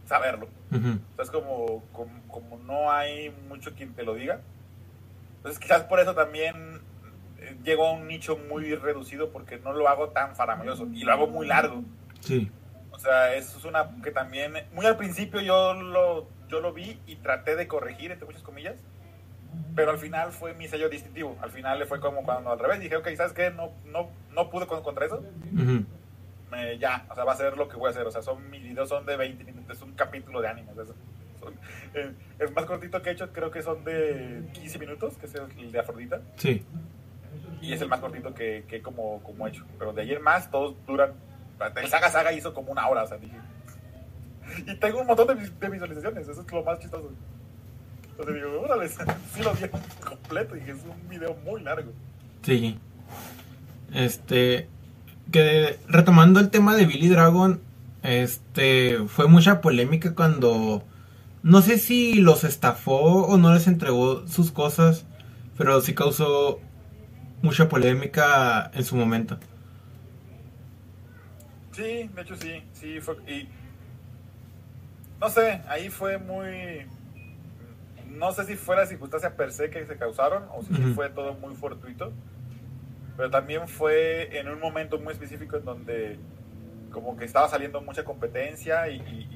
[0.06, 0.48] saberlo.
[0.70, 4.40] Entonces, como, como, no hay mucho quien te lo diga.
[5.38, 6.69] Entonces, quizás por eso también
[7.64, 11.26] llego a un nicho muy reducido porque no lo hago tan faramioso y lo hago
[11.26, 11.82] muy largo.
[12.20, 12.50] Sí.
[12.90, 16.98] O sea, eso es una que también, muy al principio yo lo, yo lo vi
[17.06, 18.76] y traté de corregir, entre muchas comillas,
[19.74, 21.36] pero al final fue mi sello distintivo.
[21.40, 23.50] Al final le fue como cuando al revés dije, ok, ¿sabes qué?
[23.50, 25.22] No, no, no pude contra eso.
[26.78, 28.06] ya, o sea, va a ser lo que voy a hacer.
[28.06, 30.76] O sea, son mis videos son de 20 minutos, es un capítulo de ánimos.
[31.94, 35.34] Eh, el más cortito que he hecho creo que son de 15 minutos, que es
[35.34, 36.20] el de Afrodita.
[36.36, 36.64] Sí.
[37.60, 39.64] Y es el más cortito que, que como, como he hecho.
[39.78, 41.12] Pero de ayer más, todos duran.
[41.76, 43.36] El Saga Saga hizo como una hora, o sea, dije.
[44.66, 45.34] Y tengo un montón de,
[45.68, 47.10] visualizaciones, eso es lo más chistoso.
[48.10, 48.88] Entonces digo, órale,
[49.34, 49.68] sí lo vi
[50.04, 51.92] completo y es un video muy largo.
[52.42, 52.78] Sí.
[53.92, 54.68] Este.
[55.30, 57.60] Que retomando el tema de Billy Dragon,
[58.02, 58.98] este.
[59.06, 60.84] Fue mucha polémica cuando.
[61.42, 65.06] No sé si los estafó o no les entregó sus cosas,
[65.56, 66.60] pero sí causó
[67.42, 69.38] mucha polémica en su momento.
[71.72, 73.48] Sí, de hecho sí, sí fue y
[75.20, 76.86] no sé, ahí fue muy
[78.08, 81.34] no sé si fue la circunstancia per se que se causaron o si fue todo
[81.34, 82.12] muy fortuito,
[83.16, 86.18] pero también fue en un momento muy específico en donde
[86.90, 89.28] como que estaba saliendo mucha competencia y,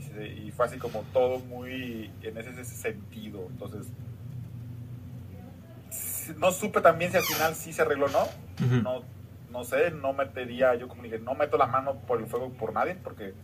[0.57, 3.47] fue así como todo muy en ese, sentido.
[3.51, 3.89] Entonces,
[6.37, 8.83] no supe también si al final sí se arregló o no.
[8.83, 9.03] no.
[9.51, 12.72] No sé, no metería, yo como dije, no meto la mano por el fuego por
[12.72, 13.35] nadie, porque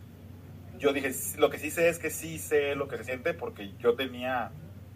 [0.77, 3.71] yo dije, lo que sí sé es que sí sé lo que se siente, porque
[3.79, 4.51] yo tenía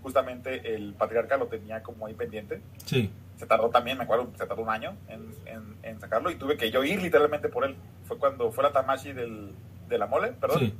[0.05, 2.61] justamente el patriarca lo tenía como ahí pendiente.
[2.85, 3.11] Sí.
[3.37, 5.33] Se tardó también, me acuerdo, se tardó un año en,
[5.81, 7.75] en, sacarlo y tuve que yo ir literalmente por él.
[8.05, 9.53] Fue cuando fue la Tamashi del,
[9.89, 10.59] de la mole, perdón.
[10.59, 10.73] Sí.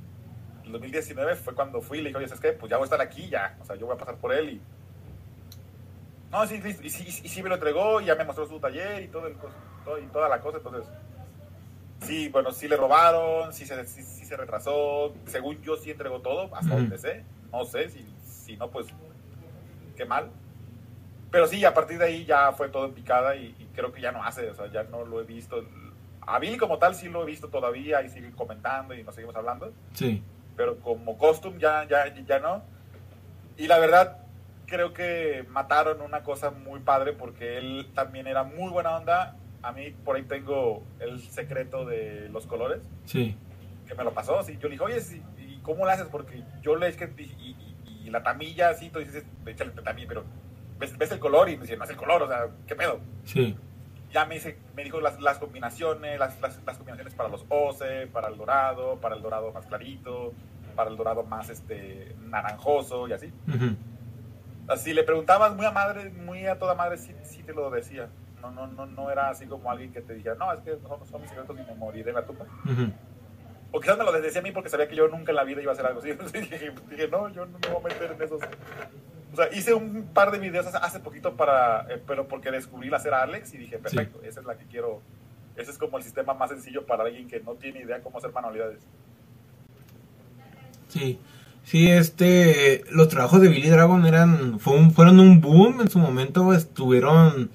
[0.66, 2.51] El 2019 fue cuando fui y le dije, oye, ¿sabes qué?
[2.51, 3.58] Pues ya voy a estar aquí, ya.
[3.62, 4.62] O sea, yo voy a pasar por él y...
[6.36, 9.08] No, sí, sí, y, sí, me lo entregó y ya me mostró su taller y
[9.08, 9.38] todo, el,
[10.04, 10.86] y toda la cosa, entonces...
[12.02, 15.14] Sí, bueno, sí le robaron, sí se, sí, se retrasó.
[15.28, 17.24] Según yo sí entregó todo, hasta donde sé.
[17.54, 18.88] No sé, si, si no, pues
[19.96, 20.30] qué mal.
[21.32, 24.12] Pero sí, a partir de ahí ya fue todo en picada y, creo que ya
[24.12, 25.64] no hace, o sea, ya no lo he visto.
[26.20, 29.38] A Billy como tal sí lo he visto todavía y sigue comentando y nos seguimos
[29.38, 29.72] hablando.
[29.94, 30.22] Sí.
[30.58, 32.62] Pero como costume ya, ya, ya no.
[33.58, 34.25] Y la verdad,
[34.66, 39.36] creo que mataron una cosa muy padre porque él también era muy buena onda.
[39.61, 42.82] A mí por ahí tengo el secreto de los colores.
[43.05, 43.36] Sí.
[43.88, 44.43] Que me lo pasó.
[44.43, 44.57] Sí.
[44.59, 46.07] Yo le dije, oye, ¿y cómo lo haces?
[46.07, 47.55] Porque yo le que y,
[48.05, 50.24] y la tamilla así, tú dices, échale también, pero
[50.78, 52.99] ves, el color y me dice, no es el color, o sea, ¿qué pedo?
[53.24, 53.55] Sí.
[54.11, 58.30] Ya me, dice, me dijo las, las combinaciones, las, las, combinaciones para los OCE, para
[58.30, 60.34] el dorado, para el dorado más clarito,
[60.76, 63.34] para el dorado más este naranjoso y así.
[64.68, 68.09] Así le preguntabas muy a madre, muy a toda madre, sí, sí te lo decía.
[68.41, 70.99] No, no, no, no era así como alguien que te dijera, no, es que no
[71.05, 72.45] son mis secretos y me moriré en la tumba.
[73.72, 75.61] O quizás me lo decía a mí porque sabía que yo nunca en la vida
[75.61, 76.13] iba a hacer algo así.
[76.34, 78.41] dije, dije, no, yo no me voy a meter en esos.
[79.34, 82.99] O sea, hice un par de videos hace poquito para, eh, pero porque descubrí la
[82.99, 85.01] cera Alex y dije, perfecto, esa es la que quiero.
[85.57, 88.32] Ese es como el sistema más sencillo para alguien que no tiene idea cómo hacer
[88.32, 88.82] manualidades.
[90.88, 91.20] Sí,
[91.66, 97.49] sí, este, los trabajos de Billy Dragon eran, fueron un boom en su momento, estuvieron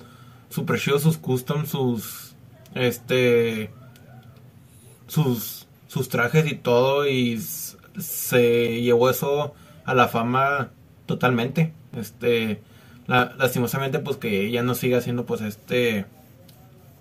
[0.51, 2.35] super chidos sus customs, sus,
[2.75, 3.71] este,
[5.07, 7.43] sus sus trajes y todo y
[7.99, 9.55] se llevó eso
[9.85, 10.71] a la fama
[11.07, 11.73] totalmente.
[11.97, 12.63] Este,
[13.09, 16.07] lastimosamente pues que ya no sigue haciendo pues este,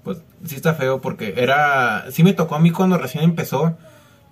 [0.04, 3.78] pues sí está feo porque era, sí me tocó a mí cuando recién empezó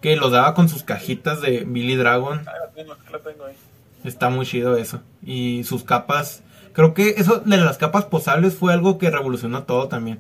[0.02, 2.46] que lo daba con sus cajitas de Billy Dragon.
[4.04, 5.02] Está muy chido eso.
[5.24, 6.44] Y sus capas,
[6.74, 10.20] creo que eso de las capas posables fue algo que revolucionó todo también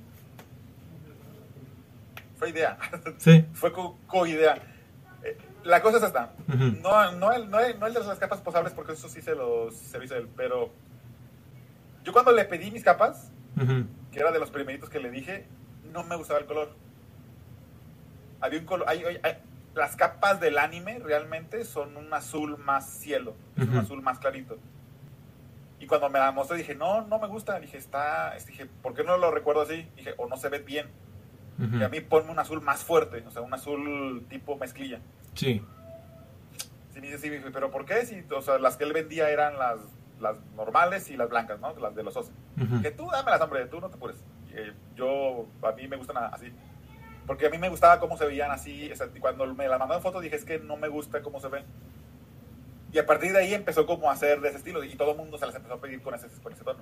[2.37, 2.77] fue idea.
[3.17, 3.45] Sí.
[3.53, 4.59] fue co-idea.
[5.23, 6.33] Eh, la cosa es esta.
[6.47, 10.03] no, no, el, no, el, de las capas posables, porque eso sí se lo se
[10.03, 10.71] hizo él, pero
[12.03, 13.31] yo cuando le pedí mis capas,
[14.11, 15.45] que era de los primeritos que le dije,
[15.91, 16.69] no me gustaba el color.
[18.39, 18.87] Había un color.
[19.77, 24.57] Las capas del anime realmente son un azul más cielo, un azul más clarito.
[25.79, 27.59] Y cuando me la mostró dije, no, no me gusta.
[27.59, 29.87] Dije, está, dije, ¿por qué no lo recuerdo así?
[29.95, 30.87] Dije, o no se ve bien.
[31.59, 34.99] Y a mí ponme un azul más fuerte, o sea, un azul tipo mezclilla.
[35.33, 35.63] Sí.
[36.93, 38.05] Sí, me dice, sí, pero ¿por qué?
[38.05, 39.79] Si, o sea, las que él vendía eran las
[40.19, 41.75] las normales y las blancas, ¿no?
[41.75, 42.33] Las de los osos.
[42.59, 42.81] Ujú.
[42.81, 44.17] Que tú dámelas, hombre, tú no te apures.
[44.51, 46.51] Eh, yo, a mí me gustan así.
[47.27, 48.89] Porque a mí me gustaba cómo se veían así.
[48.91, 51.39] o sea, cuando me la mandó en foto dije, es que no me gusta cómo
[51.39, 51.65] se ven.
[52.93, 54.83] Y a partir de ahí empezó como a hacer de ese estilo.
[54.83, 56.79] Y todo el mundo se las empezó a pedir con ese, con ese tono.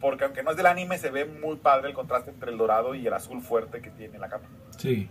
[0.00, 2.94] Porque aunque no es del anime, se ve muy padre el contraste entre el dorado
[2.94, 4.46] y el azul fuerte que tiene la capa.
[4.76, 5.08] Sí.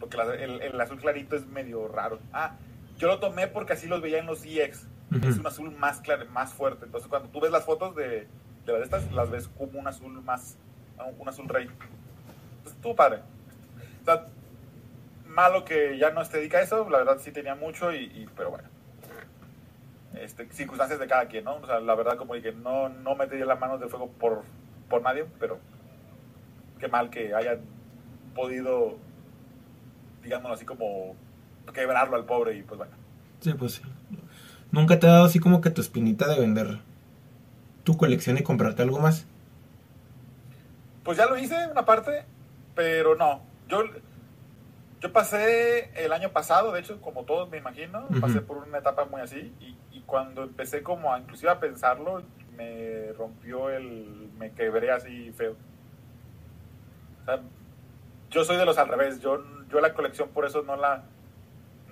[0.00, 2.20] Porque la- el, el azul clarito es medio raro.
[2.32, 2.54] Ah,
[2.98, 4.86] yo lo tomé porque así los veía en los EX.
[5.14, 5.28] Ujú.
[5.28, 6.84] Es un azul más claro, más fuerte.
[6.86, 8.26] Entonces cuando tú ves las fotos de,
[8.64, 10.56] de las de estas, las ves como un azul más,
[11.18, 11.68] un azul rey.
[12.86, 13.18] Estuvo padre.
[14.02, 14.26] O sea,
[15.26, 18.28] malo que ya no se dedica a eso, la verdad sí tenía mucho, y, y-
[18.36, 18.68] pero bueno.
[20.14, 21.56] Este, circunstancias de cada quien, ¿no?
[21.56, 24.44] O sea, la verdad como dije, no, no metería las manos del fuego por,
[24.88, 25.58] por nadie, pero
[26.78, 27.58] qué mal que hayan
[28.36, 28.96] podido,
[30.22, 31.16] digámoslo así como,
[31.74, 32.92] quebrarlo al pobre y pues bueno.
[33.40, 33.82] Sí, pues sí.
[34.70, 36.78] ¿Nunca te ha dado así como que tu espinita de vender
[37.82, 39.26] tu colección y comprarte algo más?
[41.02, 42.24] Pues ya lo hice una parte,
[42.76, 43.42] pero no.
[43.66, 43.82] Yo,
[45.00, 49.06] yo pasé el año pasado, de hecho, como todos me imagino, pasé por una etapa
[49.06, 52.22] muy así y, y cuando empecé como a, inclusive a pensarlo,
[52.56, 55.56] me rompió el, me quebré así feo.
[57.22, 57.40] O sea,
[58.30, 61.02] yo soy de los al revés, yo, yo la colección por eso no la,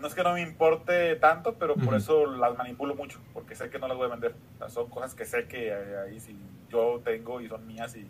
[0.00, 3.70] no es que no me importe tanto, pero por eso las manipulo mucho, porque sé
[3.70, 4.34] que no las voy a vender.
[4.54, 6.36] O sea, son cosas que sé que ahí sí
[6.68, 8.08] yo tengo y son mías y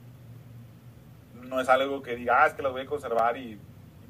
[1.49, 3.59] no es algo que diga, ah, es que las voy a conservar y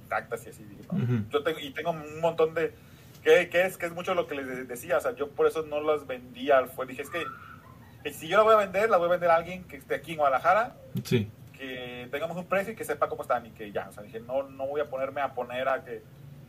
[0.02, 0.66] intactas y así.
[0.92, 0.98] no.
[1.02, 1.24] Ujú.
[1.30, 2.74] Yo tengo, y tengo un montón de,
[3.22, 5.46] que, que es, que es mucho lo que les de- decía, o sea, yo por
[5.46, 7.22] eso no las vendía, fue, dije, es que
[8.02, 9.94] que si yo la voy a vender, la voy a vender a alguien que esté
[9.94, 11.30] aquí en Guadalajara, Sí.
[11.56, 14.20] que tengamos un precio y que sepa cómo están y que ya, o sea, dije,
[14.20, 16.02] no, no voy a ponerme a poner a que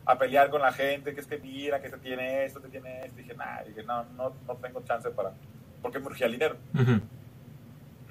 [0.04, 3.06] a pelear con la gente, que es que mira, que este tiene esto, este tiene
[3.06, 5.32] esto, dije, nada, dije, no, no, no tengo chance para,
[5.80, 6.56] porque me urgía el dinero.
[6.74, 7.00] Ujú.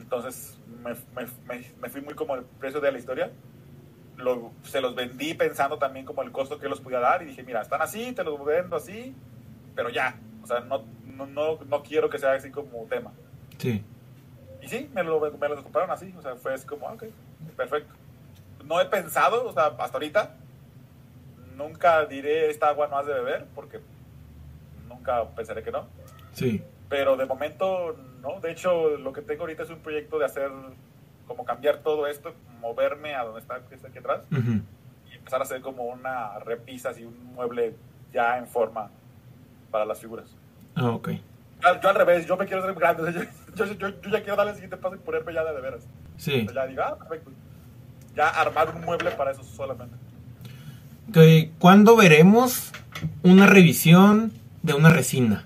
[0.05, 3.31] Entonces me, me- me- me fui muy como el precio de la historia.
[4.17, 7.43] Lo- se los vendí pensando también como el costo que los podía dar y dije,
[7.43, 9.13] mira, están así, te los vendo así,
[9.75, 13.11] pero ya, o sea, no, no, no, no quiero que sea así como tema.
[13.57, 13.83] Sí.
[14.61, 17.03] Y sí, me, lo, me los compraron así, o sea, fue así como, ah, ok,
[17.57, 17.93] perfecto.
[18.63, 20.35] No he pensado, o sea, hasta ahorita,
[21.57, 23.79] nunca diré esta agua no has de beber, porque
[24.87, 25.87] nunca pensaré que no.
[26.33, 26.63] Sí.
[26.89, 28.39] Pero de momento, no.
[28.39, 30.51] De hecho, lo que tengo ahorita es un proyecto de hacer,
[31.27, 35.43] como cambiar todo esto, moverme a donde está, que está aquí atrás, y empezar a
[35.43, 37.75] hacer como una repisa, así un mueble
[38.13, 38.89] ya en forma
[39.71, 40.25] para las figuras.
[40.75, 41.09] Ah, ok.
[41.61, 43.29] Yo, yo al revés, yo me quiero hacer grande.
[43.55, 45.87] Yo, yo, yo, ya quiero darle el siguiente paso y ponerme ya de, de veras.
[46.17, 46.45] Sí.
[46.53, 47.31] Ya digo, ah, perfecto.
[48.15, 49.95] Ya armar un mueble para eso solamente.
[51.59, 52.71] ¿Cuándo veremos
[53.23, 54.31] una revisión
[54.63, 55.45] de una resina?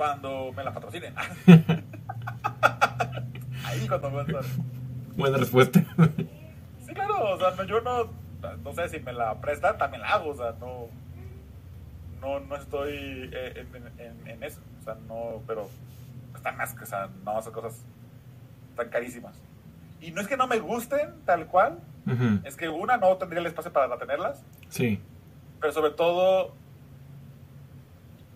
[0.00, 1.14] Cuando me la patrocinen.
[3.66, 4.24] Ahí cuando me.
[5.14, 5.84] Buena respuesta.
[6.86, 8.08] Sí, claro, o sea, no, yo no,
[8.64, 10.86] no sé si me la prestan, también la hago, o sea, no,
[12.22, 13.76] no, no estoy eh, en,
[14.06, 15.68] en- en eso, o sea, no, pero
[16.34, 17.84] están más o sea, no, son cosas
[18.76, 19.36] tan carísimas.
[20.00, 21.78] Y no es que no me gusten tal cual,
[22.44, 24.98] es que una, no tendría el espacio para tenerlas, Sí.
[25.60, 26.54] pero sobre todo,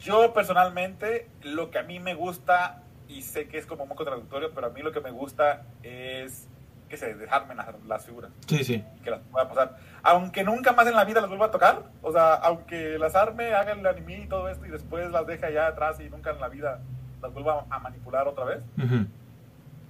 [0.04, 4.52] yo personalmente, lo que a mí me gusta, y sé que es como muy contradictorio,
[4.54, 6.46] pero a mí lo que me gusta es
[6.88, 8.84] que se desarmen las, las figuras Sí, sí.
[9.02, 9.78] que las pueda pasar.
[10.02, 13.54] Aunque nunca más en la vida las vuelva a tocar, o sea, aunque las arme,
[13.54, 16.40] haga el anime y todo esto y después las deje allá atrás y nunca en
[16.40, 16.80] la vida
[17.22, 18.60] las vuelva a manipular otra vez,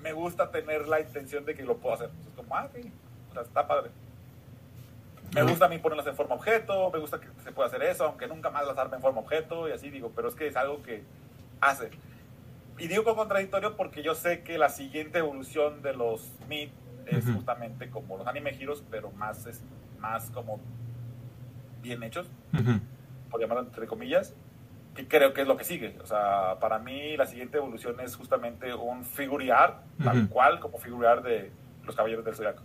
[0.00, 2.10] me gusta tener la intención de que lo puedo hacer.
[2.28, 2.86] Es como, ah, ok,
[3.30, 3.90] o sea, está padre.
[5.32, 8.04] Me gusta a mí ponerlas en forma objeto, me gusta que se pueda hacer eso,
[8.04, 10.56] aunque nunca más las arme en forma objeto y así digo, pero es que es
[10.56, 11.02] algo que
[11.60, 11.90] hace.
[12.78, 16.70] Y digo con contradictorio porque yo sé que la siguiente evolución de los Meat
[17.06, 19.62] es justamente como los anime giros, pero más, es,
[19.98, 20.60] más como
[21.82, 22.26] bien hechos,
[23.30, 24.34] por llamarlo entre comillas,
[24.94, 25.96] que creo que es lo que sigue.
[26.02, 30.78] O sea, para mí la siguiente evolución es justamente un figure art, tal cual como
[30.78, 31.52] figure art de
[31.84, 32.62] los Caballeros del Zodiaco.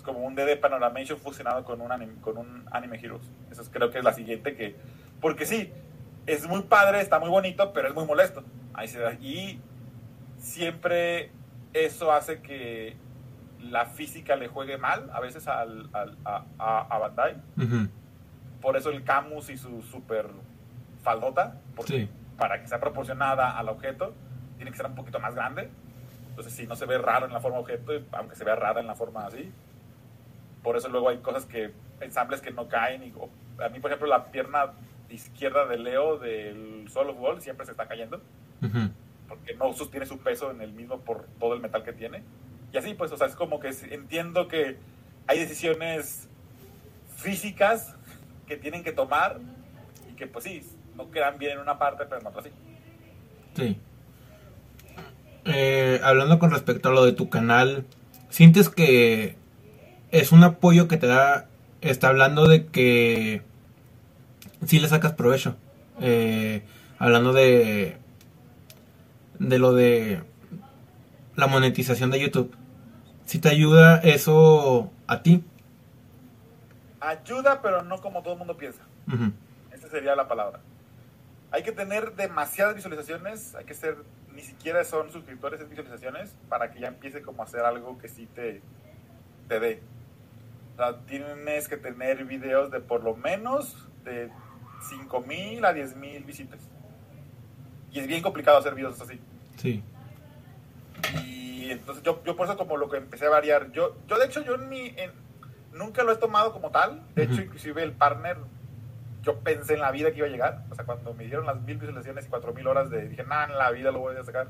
[0.00, 3.30] Es como un DD Panoramation fusionado con un anime, con un anime Heroes.
[3.50, 4.74] Eso es- creo que es la siguiente que...
[5.20, 5.70] Porque sí,
[6.24, 8.42] es muy padre, está muy bonito, pero es muy molesto.
[8.72, 9.12] Ahí se da.
[9.20, 9.60] Y
[10.38, 11.30] siempre
[11.74, 12.96] eso hace que
[13.60, 16.46] la física le juegue mal a veces al, al- a,
[16.88, 17.36] a- Bandai.
[17.58, 17.88] Ujú.
[18.62, 20.28] Por eso el Camus y su super
[21.02, 22.10] faldota, porque Sí.
[22.38, 24.14] para que sea proporcionada al objeto,
[24.56, 25.68] tiene que ser un poquito más grande.
[26.30, 28.86] Entonces, si no se ve raro en la forma objeto, aunque se vea rara en
[28.86, 29.52] la forma así.
[30.62, 33.02] Por eso luego hay cosas que, ensambles que no caen.
[33.04, 33.28] Y, o-
[33.62, 34.72] a mí, por ejemplo, la pierna
[35.10, 38.20] izquierda de Leo del Solo Wall siempre se está cayendo.
[39.28, 42.22] Porque no sostiene su peso en el mismo por todo el metal que tiene.
[42.72, 44.76] Y así, pues, o sea, es como que entiendo que
[45.26, 46.28] hay decisiones
[47.16, 47.94] físicas
[48.46, 49.38] que tienen que tomar
[50.10, 50.62] y que, pues sí,
[50.96, 52.50] no quedan bien en una parte, pero en otra sí.
[53.56, 53.78] Sí.
[55.44, 57.84] Eh, hablando con respecto a lo de tu canal,
[58.28, 59.36] ¿sientes que
[60.12, 61.46] es un apoyo que te da?
[61.80, 63.42] Está hablando de que
[64.66, 65.56] sí le sacas provecho.
[66.00, 66.62] Eh,
[66.98, 67.96] hablando de
[69.40, 70.22] de lo de
[71.34, 72.54] la monetización de YouTube.
[73.24, 75.42] Si te ayuda eso a ti.
[77.00, 78.82] Ayuda, pero no como todo el mundo piensa.
[79.72, 80.60] Esa sería la palabra.
[81.50, 83.96] Hay que tener demasiadas visualizaciones, hay que ser,
[84.34, 88.08] ni siquiera son suscriptores, es visualizaciones, para que ya empiece como a hacer algo que
[88.08, 88.60] sí te,
[89.48, 89.82] te dé.
[90.80, 94.30] Sea, tienes que tener videos de por lo menos de
[94.88, 96.58] 5.000 a 10.000 visitas.
[97.92, 99.20] Y es bien complicado hacer videos así.
[99.56, 99.84] Sí.
[101.22, 103.70] Y entonces yo, yo por eso como lo que empecé a variar.
[103.72, 105.12] Yo, yo de hecho, yo en mi, en-
[105.74, 107.02] nunca lo he tomado como tal.
[107.14, 108.38] De hecho, inclusive el partner,
[109.20, 110.64] yo pensé en la vida que iba a llegar.
[110.70, 113.44] O sea, cuando me dieron las mil visualizaciones y cuatro mil horas de, dije, nada,
[113.52, 114.48] en la vida lo voy a sacar.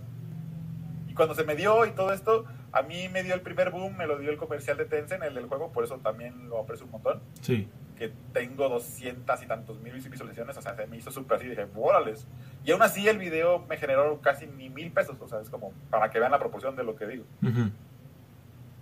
[1.09, 3.97] Y cuando se me dio y todo esto, a mí me dio el primer boom,
[3.97, 6.87] me lo dio el comercial de Tencent, el del juego, por eso también lo aprecio
[6.87, 7.21] un montón.
[7.41, 7.69] Sí.
[7.99, 11.67] Que tengo doscientas y tantos mil visualizaciones, o sea, se me hizo súper así, dije,
[11.77, 12.27] órales.
[12.65, 15.73] Y aún así el video me generó casi ni mil pesos, o sea, es como
[15.91, 17.25] para que vean la proporción de lo que digo.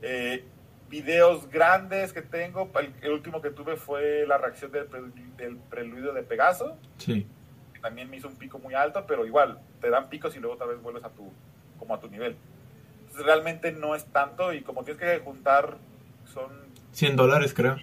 [0.03, 0.45] Eh,
[0.89, 5.03] videos grandes que tengo, el, el último que tuve fue la reacción del, pre-
[5.36, 7.26] del preludio de Pegaso, Sí.
[7.74, 10.55] que también me hizo un pico muy alto, pero igual, te dan picos y luego
[10.55, 11.30] otra vez vuelves a tu,
[11.78, 12.36] como a tu nivel.
[13.24, 15.76] Realmente no es tanto y como tienes que juntar,
[16.32, 16.50] son
[16.92, 17.76] 100 dólares creo.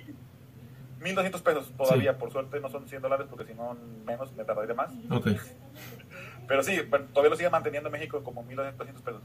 [0.99, 3.75] 1.200 pesos todavía, por suerte no son 100 dólares porque si no
[4.05, 4.91] menos me tardaría más.
[5.11, 5.27] Ok.
[6.47, 9.21] Pero sí, bueno, todavía lo sigue manteniendo México como 1.200 pesos.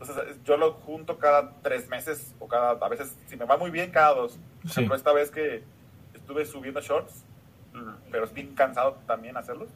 [0.00, 3.70] Entonces yo lo junto cada tres meses o cada, a veces, si me va muy
[3.70, 4.38] bien, cada dos.
[4.62, 4.80] Por Sí.
[4.80, 5.62] ejemplo, esta vez que
[6.14, 7.24] estuve subiendo shorts,
[7.74, 9.68] l- pero es bien cansado también hacerlos.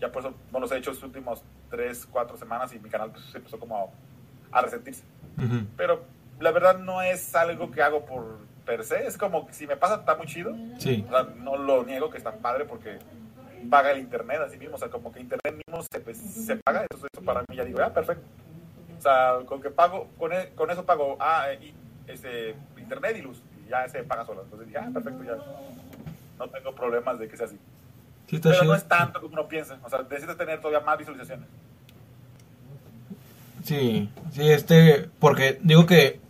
[0.00, 3.12] Ya por eso no los he hecho estos últimos tres, cuatro semanas y mi canal
[3.30, 3.86] se empezó como a,
[4.54, 5.04] a resentirse.
[5.36, 5.66] Ujú.
[5.76, 6.02] Pero
[6.40, 9.76] la verdad no es algo que hago por per se, es como que si me
[9.76, 10.56] pasa está muy chido.
[10.78, 11.04] Sí.
[11.06, 12.98] O sea, no lo niego que está padre porque
[13.68, 16.82] paga el internet así mismo, o sea, como que internet mismo se, pues, se paga,
[16.82, 18.24] entonces eso para mí ya digo, ah, perfecto.
[18.98, 21.74] O sea, con que pago, con, e- con eso pago ah, y,
[22.06, 24.42] este, internet y luz, y ya se paga solo.
[24.44, 25.36] Entonces dije, ah, perfecto, ya
[26.38, 27.58] no tengo problemas de que sea así.
[28.28, 28.64] Sí Pero chido.
[28.64, 31.48] no es tanto como uno piensa, o sea, necesitas tener todavía más visualizaciones.
[33.64, 36.20] Sí, sí, este, porque digo que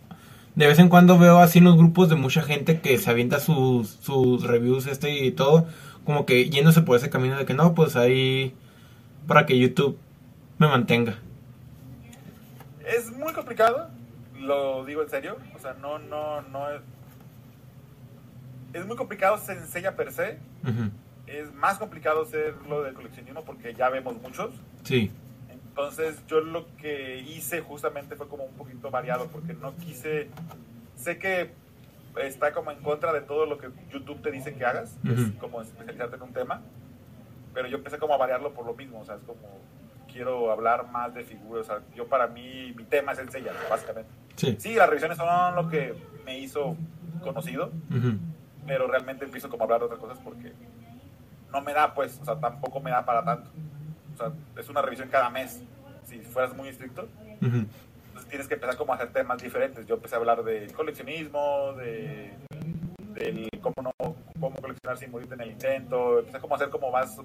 [0.55, 3.41] de vez en cuando veo así en los grupos de mucha gente que se avienta
[3.41, 5.67] sus, sus reviews este y todo,
[6.05, 8.55] como que yéndose por ese camino de que no, pues ahí
[9.27, 9.97] para que YouTube
[10.59, 11.17] me mantenga.
[12.85, 13.89] Es muy complicado,
[14.39, 16.81] lo digo en serio, o sea, no, no, no es...
[18.71, 20.37] Es muy complicado, se enseña per se,
[21.27, 24.53] es más complicado ser lo del coleccionismo porque ya vemos muchos.
[24.83, 25.11] Sí,
[25.77, 30.29] Entonces yo lo que hice justamente fue como un poquito variado porque no quise,
[30.95, 31.51] sé que
[32.23, 35.19] está como en contra de todo lo que YouTube te dice que hagas, que es
[35.19, 35.37] Ujú.
[35.37, 36.61] como especializarte en un tema,
[37.53, 39.41] pero yo empecé como a variarlo por lo mismo, o sea, es como
[40.13, 44.09] quiero hablar más de figuras, o sea, yo para mí mi tema es enseñar, básicamente.
[44.37, 44.55] sí.
[44.57, 45.93] Sí, las revisiones son lo que
[46.25, 46.77] me hizo
[47.21, 48.13] conocido, ujú,
[48.65, 50.53] pero realmente empiezo como a hablar de otras cosas porque
[51.51, 53.49] no me da, pues, o sea, tampoco me da para tanto.
[54.15, 55.61] O sea, es una revisión cada mes.
[56.07, 57.07] Si fueras muy estricto,
[57.41, 57.65] ujú,
[58.07, 59.85] entonces tienes que empezar como a hacer temas diferentes.
[59.85, 62.33] Yo empecé a hablar de coleccionismo, de
[63.13, 63.91] del cómo no
[64.39, 66.19] cómo coleccionar sin morirte en el intento.
[66.19, 67.17] Empecé como a hacer como más,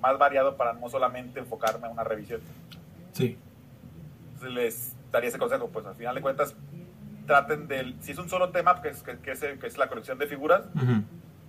[0.00, 2.40] más variado para no solamente enfocarme en una revisión.
[3.12, 3.38] Sí,
[4.34, 6.56] Entonces les daría ese consejo, pues al final de cuentas
[7.26, 9.88] traten del, si es un solo tema, que es, que, que es, que es la
[9.88, 11.02] colección de figuras, ujú,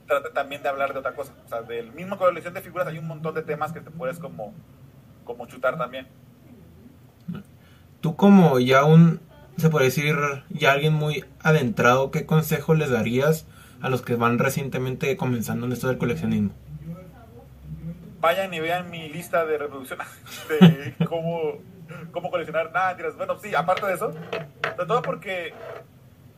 [0.08, 1.34] trata también de hablar de otra cosa.
[1.46, 4.20] O sea, del mismo colección de figuras hay un montón de temas que te puedes
[4.20, 4.54] como,
[5.26, 6.08] como chutar también.
[8.02, 9.20] Tú como ya un,
[9.58, 10.16] se puede decir,
[10.50, 13.48] ya alguien muy adentrado, ¿qué consejo les darías
[13.82, 16.52] a los que van recientemente comenzando en esto del coleccionismo?
[18.22, 20.00] Vayan y vean mi lista de reproducción
[20.50, 21.60] de cómo,
[22.12, 22.72] cómo coleccionar.
[22.72, 23.18] Nada, tiras.
[23.18, 24.14] Bueno, sí, aparte de eso,
[24.76, 25.54] sobre todo porque,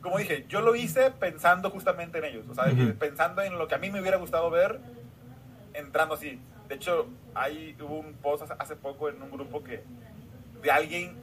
[0.00, 2.44] como dije, yo lo hice pensando justamente en ellos.
[2.50, 2.94] O sea, Ujú.
[2.98, 4.80] pensando en lo que a mí me hubiera gustado ver
[5.74, 6.40] entrando así.
[6.68, 9.82] De hecho, hay, hubo un post hace- poco en un grupo que
[10.62, 11.16] de alguien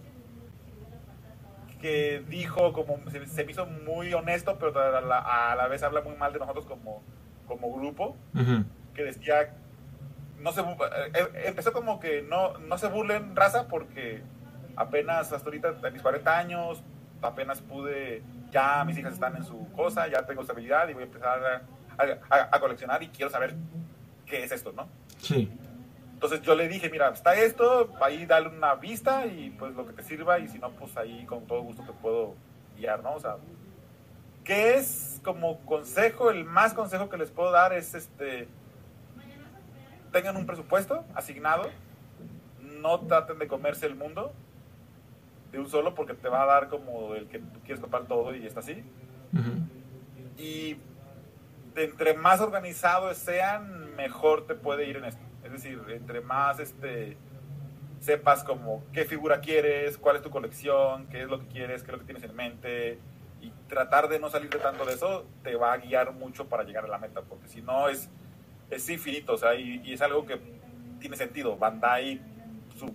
[1.82, 5.20] que dijo como se, se me hizo muy honesto pero a la,
[5.52, 7.04] a la vez habla muy mal de nosotros como,
[7.48, 8.16] como grupo
[8.94, 9.54] que decía
[10.40, 10.66] no se, eh,
[11.14, 14.22] eh, empezó como que no, no se burlen raza porque
[14.76, 16.84] apenas hasta ahorita a mis 40 años,
[17.22, 18.22] apenas pude,
[18.52, 21.40] ya mis hijas están en su cosa, ya tengo estabilidad y voy a empezar
[21.98, 23.56] a, a- a coleccionar y quiero saber
[24.26, 24.88] qué es esto, ¿no?
[25.20, 25.50] Sí.
[26.14, 29.94] Entonces yo le dije, mira, está esto, ahí dale una vista y pues lo que
[29.94, 32.36] te sirva y si no, pues ahí con todo gusto te puedo
[32.78, 33.14] guiar, ¿no?
[33.14, 33.38] O sea,
[34.44, 36.32] ¿qué es como consejo?
[36.32, 38.48] El más consejo que les puedo dar es este,
[40.12, 41.70] tengan un presupuesto asignado,
[42.62, 44.32] no traten de comerse el mundo
[45.52, 48.34] de un solo porque te va a dar como el que tú quieres comprar todo
[48.34, 48.84] y está así.
[49.34, 50.42] Ujú.
[50.42, 50.78] Y
[51.74, 55.22] de entre más organizados sean, mejor te puede ir en esto.
[55.44, 57.18] Es decir, entre más este
[58.00, 61.88] sepas como qué figura quieres, cuál es tu colección, qué es lo que quieres, qué
[61.92, 63.00] es lo que tienes en mente
[63.42, 66.86] y tratar de no salirte tanto de eso te va a guiar mucho para llegar
[66.86, 68.10] a la meta, porque si no es
[68.72, 70.40] es infinito, o sea, y, y es algo que
[71.00, 71.56] tiene sentido.
[71.58, 72.20] Bandai
[72.76, 72.92] su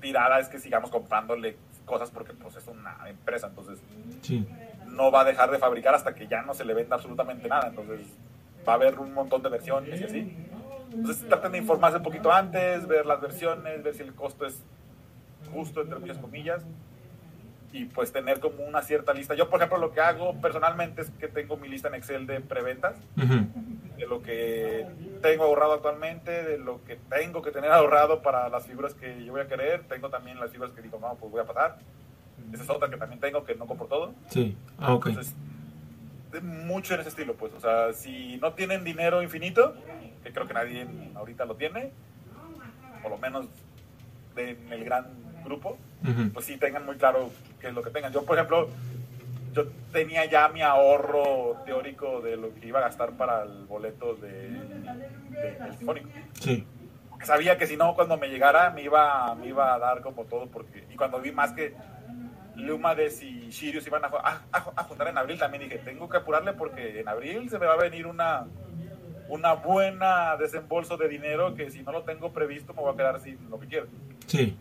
[0.00, 3.78] tirada es que sigamos comprándole cosas porque pues es una empresa, entonces
[4.22, 4.44] Sí.
[4.86, 7.68] no va a dejar de fabricar hasta que ya no se le venda absolutamente nada.
[7.68, 8.00] Entonces
[8.66, 10.36] va a haber un montón de versiones y así.
[10.92, 14.62] Entonces traten de informarse un poquito antes, ver las versiones, ver si el costo es
[15.52, 16.64] justo, entre muchas comillas.
[17.72, 19.34] Y pues tener como una cierta lista.
[19.34, 22.40] Yo, por ejemplo, lo que hago personalmente es que tengo mi lista en Excel de
[22.40, 23.46] preventas, Ujú.
[23.98, 24.86] de lo que
[25.20, 29.32] tengo ahorrado actualmente, de lo que tengo que tener ahorrado para las figuras que yo
[29.32, 29.82] voy a querer.
[29.88, 31.78] Tengo también las figuras que digo, no, pues voy a pasar.
[32.52, 34.14] Esa es otra que también tengo, que no compro todo.
[34.30, 34.56] Sí.
[34.78, 35.08] Ah, ok.
[35.08, 35.34] Entonces,
[36.42, 37.52] mucho en ese estilo, pues.
[37.54, 39.74] O sea, si no tienen dinero infinito,
[40.22, 41.90] que creo que nadie ahorita lo tiene,
[43.02, 43.46] por lo menos
[44.36, 45.06] en el gran
[45.44, 45.78] grupo,
[46.32, 47.30] pues sí tengan muy claro
[47.60, 48.12] qué es lo que tengan.
[48.12, 48.68] Yo, por ejemplo,
[49.52, 54.14] yo tenía ya mi ahorro teórico de lo que iba a gastar para el boleto
[54.16, 56.08] de, de- del Sinfónico.
[56.40, 56.66] Sí.
[57.24, 60.46] Sabía que si no, cuando me llegara, me iba, me iba a dar como todo.
[60.48, 61.74] porque Y cuando vi más que
[62.56, 66.16] Lumades y Shiryu se iban a, a- a- juntar en abril, también dije, tengo que
[66.16, 68.46] apurarle porque en abril se me va a venir una,
[69.28, 73.20] una buena desembolso de dinero que si no lo tengo previsto me voy a quedar
[73.20, 73.86] sin lo que quiero.
[74.26, 74.56] Sí.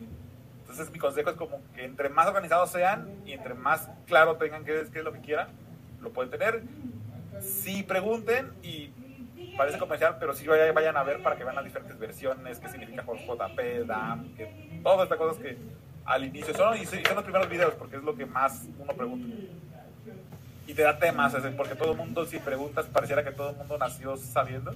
[0.61, 4.65] Entonces mi consejo es como que entre más organizados sean y entre más claro tengan
[4.65, 5.47] qué es, qué es lo que quieran,
[6.01, 6.63] lo pueden tener.
[7.39, 8.91] Sí pregunten y
[9.57, 12.67] parece comercial, pero sí vayan, vayan a ver para que vean las diferentes versiones, qué
[12.67, 15.57] significa JP, DAM, que todas estas cosas que
[16.05, 19.27] al inicio son, y son los primeros videos porque es lo que más uno pregunta.
[20.67, 23.77] Y te da temas, porque todo el mundo, si preguntas, pareciera que todo el mundo
[23.77, 24.73] nació sabiendo.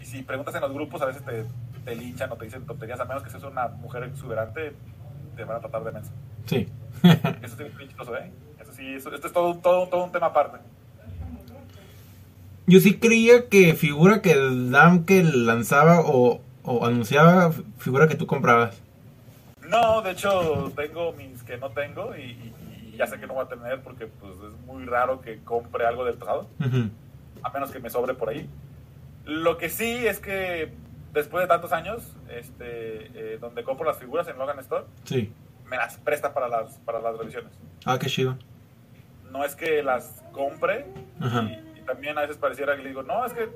[0.00, 1.44] Y si preguntas en los grupos, a veces te,
[1.84, 4.72] te linchan o te dicen tonterías, a menos que seas una mujer exuberante,
[5.36, 6.10] te van a tratar de menso.
[6.46, 6.68] Sí.
[7.42, 8.30] Eso sí es chistoso, ¿eh?
[8.60, 10.58] Eso sí, eso, esto es todo, todo, todo un tema aparte.
[12.66, 18.14] Yo sí creía que figura que el DAM que lanzaba o, o anunciaba, figura que
[18.14, 18.82] tú comprabas.
[19.68, 22.54] No, de hecho, tengo mis que no tengo y, y-
[22.92, 25.86] y ya sé que no voy a tener porque pues, es muy raro que compre
[25.86, 26.48] algo del pasado,
[27.42, 28.48] a menos que me sobre por ahí.
[29.24, 30.72] Lo que sí es que
[31.12, 35.32] después de tantos años, este, eh, donde compro las figuras en Logan Store, Sí.
[35.66, 37.52] me las presta para las, para las revisiones.
[37.84, 38.36] Ah, qué chido.
[39.30, 40.86] no es que las compre
[41.20, 41.42] Ajá.
[41.42, 43.50] y, y también a veces pareciera que le digo, no, es que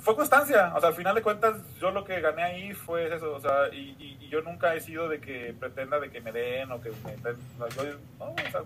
[0.00, 3.32] fue constancia, o sea, al final de cuentas yo lo que gané ahí fue eso,
[3.34, 6.32] o sea, y, y- y yo nunca he sido de que pretenda de que me
[6.32, 8.62] den o que me den, o sea, yo, no, o sea,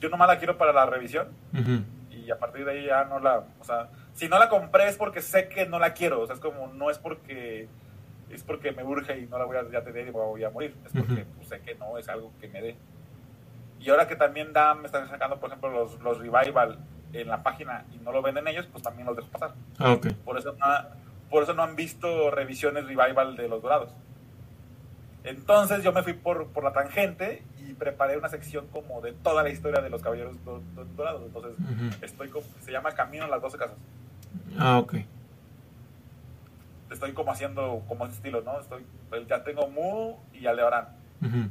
[0.00, 1.82] yo nomás la quiero para la revisión Ujú.
[2.10, 4.96] y a partir de ahí ya no la, o sea, si no la compré es
[4.96, 7.68] porque sé que no la quiero, o sea, es como, no es porque,
[8.30, 10.74] es porque me urge y no la voy a ya tener y voy a morir,
[10.86, 11.24] es porque Ujú.
[11.36, 12.76] pues, sé que no es algo que me dé.
[13.80, 16.78] Y ahora que también DAM me están sacando, por ejemplo, los, los Revival
[17.12, 19.52] en la página y no lo venden ellos, pues también los dejo pasar.
[19.78, 20.08] Ah, ok.
[20.24, 20.56] Por eso
[21.30, 23.90] por eso no han visto revisiones Revival de los Dorados.
[25.24, 29.42] Entonces yo me fui por, por la tangente y preparé una sección como de toda
[29.42, 31.22] la historia de los Caballeros do- do- Dorados.
[31.24, 32.04] Entonces Ujú.
[32.04, 33.76] estoy como, se llama Camino a las 12 casas.
[34.58, 34.94] Ah, ok.
[36.90, 38.60] Estoy como haciendo como ese estilo, ¿no?
[38.60, 38.84] Estoy,
[39.28, 40.88] ya tengo Mu y Aldebarán.
[41.22, 41.48] Ujú.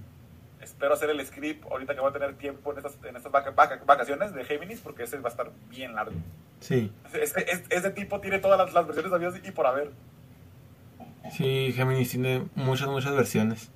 [0.62, 3.52] Espero hacer el script ahorita que voy a tener tiempo en estas, en estas vaca-
[3.52, 6.14] vaca- vacaciones de Géminis porque ese va a estar bien largo.
[6.60, 6.92] Sí.
[7.14, 9.92] Este, este- este tipo tiene todas las, las versiones habidas y por haber.
[11.32, 13.72] Sí, Géminis tiene muchas, muchas versiones.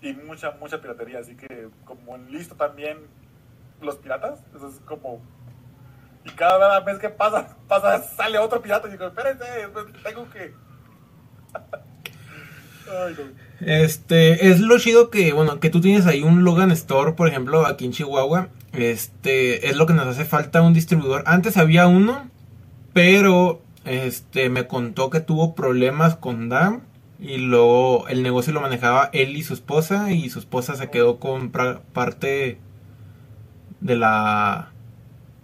[0.00, 1.18] Y mucha, mucha piratería.
[1.18, 2.98] Así que como en listo también
[3.80, 4.40] los piratas.
[4.56, 5.20] Eso es como...
[6.24, 8.88] Y cada vez que pasa, pasa sale otro pirata.
[8.88, 9.44] Y digo, espérense,
[10.04, 10.54] tengo que...
[12.90, 13.47] Ay, no.
[13.60, 17.66] Este, es lo chido que, bueno, que tú tienes ahí un Logan Store, por ejemplo,
[17.66, 18.48] aquí en Chihuahua.
[18.72, 21.24] Este, es lo que nos hace falta un distribuidor.
[21.26, 22.30] Antes había uno,
[22.92, 26.82] pero este, me contó que tuvo problemas con Dam
[27.20, 31.18] y luego el negocio lo manejaba él y su esposa y su esposa se quedó
[31.18, 32.58] con parte
[33.80, 34.70] de la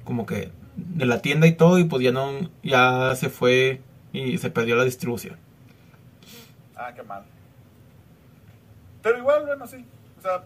[0.05, 3.81] como que de la tienda y todo y pues ya no ya se fue
[4.13, 5.37] y se perdió la distribución.
[6.77, 7.25] Ah, qué mal.
[9.05, 9.85] Pero igual, bueno, sí.
[10.19, 10.45] O sea,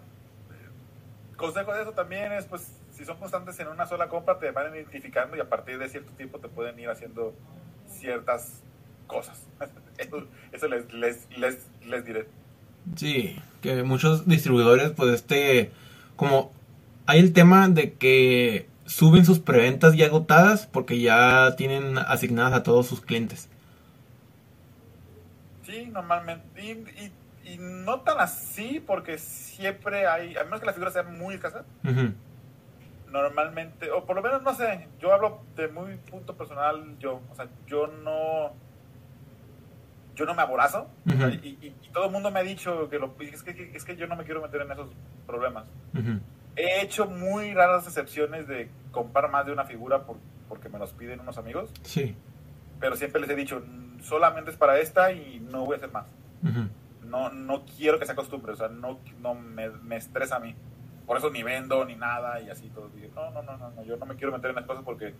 [1.36, 4.74] consejo de eso también es, pues, si son constantes en una sola compra, te van
[4.74, 7.32] identificando y a partir de cierto tiempo te pueden ir haciendo
[7.88, 8.60] ciertas
[9.06, 9.46] cosas.
[10.52, 12.26] Eso, les, les, les, les diré.
[12.96, 15.70] Sí, que muchos distribuidores, pues, este,
[16.16, 16.50] como
[17.06, 22.62] hay el tema de que suben sus preventas ya agotadas porque ya tienen asignadas a
[22.64, 23.48] todos sus clientes.
[25.64, 26.60] Sí, normalmente.
[26.60, 27.12] Y,
[27.56, 31.64] no tan así porque siempre hay, a menos que la figura sea muy escasa,
[33.10, 37.34] normalmente, o por lo menos no sé, yo hablo de muy punto personal, yo, o
[37.34, 38.52] sea, yo no,
[40.14, 43.72] yo no me aborazo y, todo el mundo me ha dicho que, lo, es, que,
[43.74, 44.90] es que yo no me quiero meter en esos
[45.26, 45.64] problemas.
[46.54, 50.16] He hecho muy raras excepciones de comprar más de una figura por,
[50.48, 51.70] porque me los piden unos amigos.
[51.82, 52.16] Sí.
[52.80, 53.62] Pero siempre les he dicho,
[54.02, 56.06] solamente es para esta y no voy a hacer más.
[57.08, 60.54] No, no quiero que se acostumbre, o sea, no, no me, me, estresa a mí.
[61.06, 62.90] Por eso ni vendo ni nada y así todo.
[63.14, 65.14] no, no, no, no, yo no me quiero meter en las cosas porque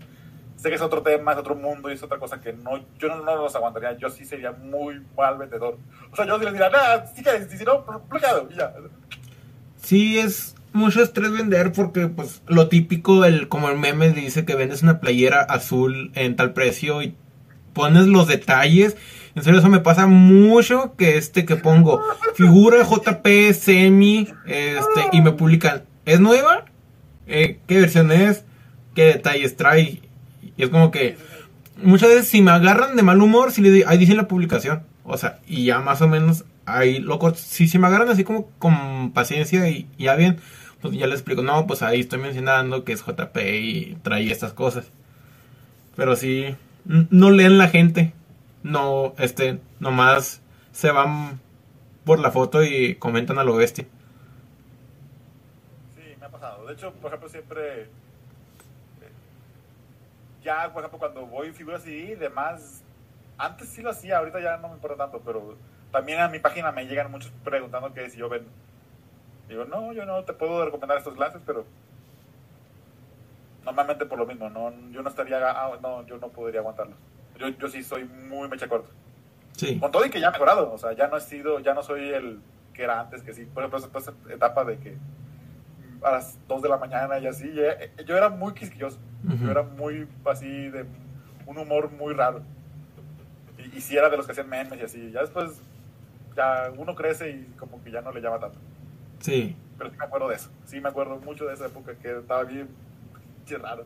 [0.57, 3.09] sé que es otro tema, es otro mundo y es otra cosa que no, yo
[3.09, 3.97] no, los aguantaría.
[3.97, 5.78] Yo sí sería muy mal vendedor.
[6.11, 8.74] O sea, yo sí les diría, nada, sí que si no, bloqueado y ya.
[9.76, 14.55] Sí, es mucho estrés vender porque pues lo típico, el como el meme dice que
[14.55, 17.16] vendes una playera azul en tal precio y
[17.72, 18.97] pones los detalles.
[19.39, 22.03] En serio, eso me pasa mucho que este que pongo
[22.34, 26.64] figura JP semi este y me publican, ¿es nueva?
[27.28, 28.45] Eh, ¿Qué versión es?
[28.97, 30.03] ¿Qué detalles trae?
[30.57, 31.16] Y es como que
[31.80, 34.82] muchas veces si me agarran de mal humor, si le digo, ahí dice la publicación.
[35.05, 38.51] O sea, y ya más o menos ahí loco, si, si me agarran así como
[38.59, 40.39] con paciencia y ya bien,
[40.80, 44.53] pues ya les explico, no, pues ahí estoy mencionando que es JP y trae estas
[44.53, 44.91] cosas.
[45.95, 48.14] Pero sí, no leen la gente,
[48.63, 50.43] no, este, nomás
[50.73, 51.41] se van
[52.05, 53.85] por la foto y comentan a lo bestia.
[55.97, 56.67] Sí, me ha pasado.
[56.67, 57.89] De hecho, por ejemplo, siempre, eh,
[60.43, 62.83] ya, por ejemplo, cuando voy figuras y demás,
[63.37, 65.57] antes sí lo hacía, ahorita ya no me importa tanto, pero
[65.93, 68.51] también a mi página me llegan muchos preguntando que si yo vendo.
[69.49, 71.65] Digo, no, yo no te puedo recomendar estos lances, pero
[73.65, 76.97] normalmente por lo mismo, no, yo no estaría, ah, no, yo no podría aguantarlos.
[77.39, 78.91] Yo, yo sí soy muy mecha corta.
[79.53, 79.78] Sí.
[79.78, 81.82] Con todo y que ya he mejorado, o sea, ya no he sido, ya no
[81.82, 82.41] soy el
[82.72, 84.97] que era antes, que sí, por ejemplo, esa etapa de que
[86.03, 87.53] a las 2 de la mañana y así,
[88.07, 88.99] yo era muy quisquilloso,
[89.43, 90.84] yo era muy así de
[91.47, 92.43] un humor muy raro.
[93.59, 95.61] Y, y si era de los que hacían memes y así, ya después
[96.36, 98.59] ya uno crece y como que ya no le llama tanto.
[99.18, 99.57] Sí.
[99.76, 100.51] Pero sí me acuerdo de eso.
[100.64, 102.68] Sí me acuerdo mucho de esa época que estaba bien,
[103.61, 103.84] raro.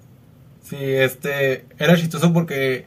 [0.60, 2.84] Sí, este, era chistoso porque,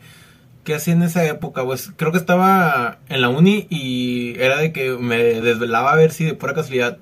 [0.65, 1.63] ¿qué hacía en esa época?
[1.63, 6.11] Pues creo que estaba en la uni y era de que me desvelaba a ver
[6.11, 6.97] si de pura casualidad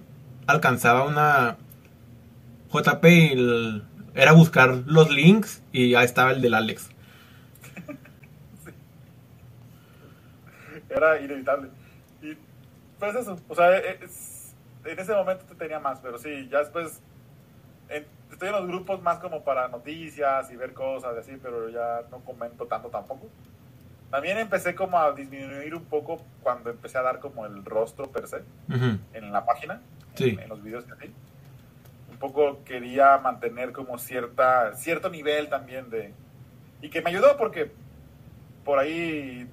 [0.46, 1.58] alcanzaba una
[2.72, 3.82] JP y
[4.14, 6.90] era buscar los links y ya estaba el del Alex.
[10.90, 11.70] Era inevitable.
[12.22, 12.38] Y
[13.00, 14.54] pues eso, o sea, es
[14.86, 17.02] en ese momento te tenía más, pero sí, ya después
[18.34, 22.02] estoy en los grupos más como para noticias y ver cosas y así, pero ya
[22.12, 23.30] no comento tanto tampoco.
[24.10, 28.28] También empecé como a disminuir un poco cuando empecé a dar como el rostro per
[28.28, 28.44] se
[29.14, 29.82] en la página,
[30.18, 31.12] en, los videos que así.
[32.12, 36.14] Un poco quería mantener como cierta, cierto nivel también de...
[36.82, 37.72] Y que me ayudó porque
[38.64, 39.48] por ahí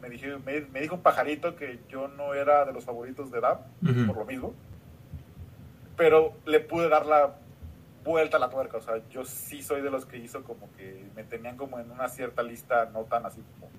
[0.00, 3.60] me, dije, me, dijo un pajarito que yo no era de los favoritos de DAP,
[4.06, 4.54] por lo mismo.
[5.96, 7.34] Pero le pude dar la
[8.04, 8.76] vuelta a la tuerca.
[8.76, 11.90] O sea, yo sí soy de los que hizo como que me tenían como en
[11.90, 13.70] una cierta lista, no tan así como.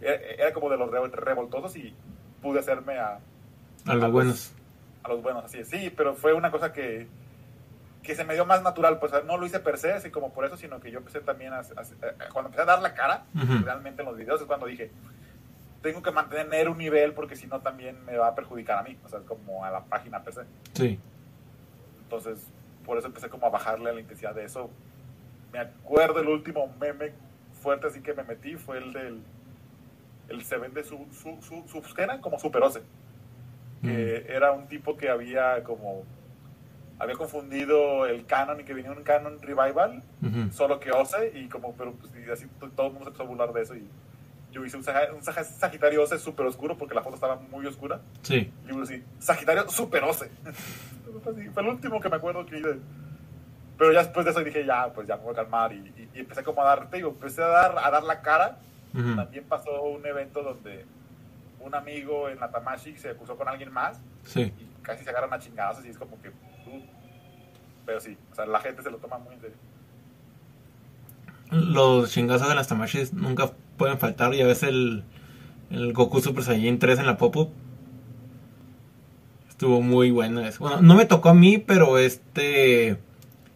[0.00, 1.94] Era, como de los revoltosos y
[2.42, 3.20] pude hacerme a.
[3.86, 4.52] A los buenos.
[5.02, 7.06] A los buenos, así Sí, pero fue una cosa que
[8.04, 10.44] que se me dio más natural, pues no lo hice per se, así como por
[10.44, 11.62] eso, sino que yo empecé también a,
[12.32, 14.90] cuando empecé a dar la cara, realmente en los videos es cuando dije,
[15.82, 18.96] tengo que mantener un nivel porque si no también me va a perjudicar a mí,
[19.04, 20.42] o sea, como a la página per se.
[20.74, 21.00] Sí.
[22.02, 22.46] Entonces,
[22.84, 24.70] por eso empecé como a bajarle la intensidad de eso.
[25.52, 27.12] Me acuerdo el último meme
[27.62, 29.22] fuerte así que me metí fue el del
[30.28, 31.82] el se vende su, su, su, su
[32.20, 32.80] como Super Ose.
[33.82, 34.32] Que mm.
[34.32, 36.02] era un tipo que había como
[36.98, 40.50] había confundido el Canon y que venía un Canon Revival, Ujú.
[40.52, 43.24] solo que OCE, y como, pero pues, y así to- todo el mundo se empezó
[43.24, 43.74] a burlar de eso.
[43.74, 43.84] Y
[44.52, 47.66] yo hice un, Saga- un Saga- Sagitario OCE súper oscuro porque la foto estaba muy
[47.66, 48.00] oscura.
[48.22, 48.50] Sí.
[48.64, 50.30] Y yo así, Sagitario Super OCE.
[51.22, 52.78] Así, Fue el último que me acuerdo que hice.
[53.78, 55.72] Pero ya después de eso dije, ya, pues ya me voy a calmar.
[55.72, 58.20] Y, y- y empecé como a dar, te digo, empecé a dar, a dar la
[58.22, 58.58] cara.
[58.94, 59.16] Ujú.
[59.16, 60.84] También pasó un evento donde
[61.60, 64.52] un amigo en la Tamashi se acusó con alguien más Sí.
[64.58, 66.28] y casi se agarran a chingados y es como que...
[66.28, 66.82] uh,
[67.86, 69.56] pero sí, o sea, la gente se lo toma muy en serio.
[71.50, 74.32] Los chingazos de las tamashis nunca pueden faltar.
[74.34, 75.04] Ya ves el,
[75.70, 77.50] el Goku Super Saiyan 3 en la pop-up.
[79.64, 80.58] Estuvo muy bueno eso.
[80.60, 82.98] Bueno, no me tocó a mí, pero este.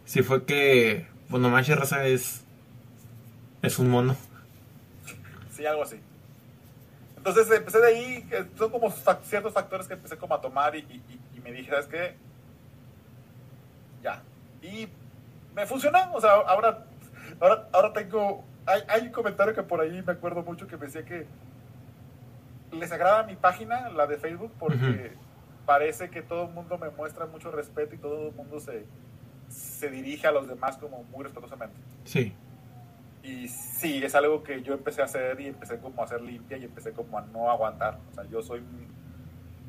[0.05, 1.05] Sí fue que.
[1.29, 2.43] Bueno, Mashi Raza es.
[3.61, 4.15] Es un mono.
[5.51, 5.97] Sí, algo así.
[7.15, 8.91] Entonces empecé de ahí, son como
[9.23, 12.15] ciertos factores que empecé como a tomar y, y- y- y me dije, ¿sabes qué?
[14.01, 14.23] Ya.
[14.63, 14.87] Y
[15.53, 16.85] me funcionó, o sea, ahora,
[17.39, 20.87] ahora, ahora tengo, hay, hay un comentario que por ahí me acuerdo mucho que me
[20.87, 21.27] decía que
[22.71, 25.28] les agrada mi página, la de Facebook, porque.
[25.69, 28.87] Parece que todo el mundo me muestra mucho respeto y todo el mundo se,
[29.49, 31.75] se dirige a los demás como muy respetuosamente.
[32.05, 32.33] Sí.
[33.21, 36.57] Y sí, es algo que yo empecé a hacer y empecé como a hacer limpia
[36.57, 37.99] y empecé como a no aguantar.
[38.09, 38.63] O sea, yo soy,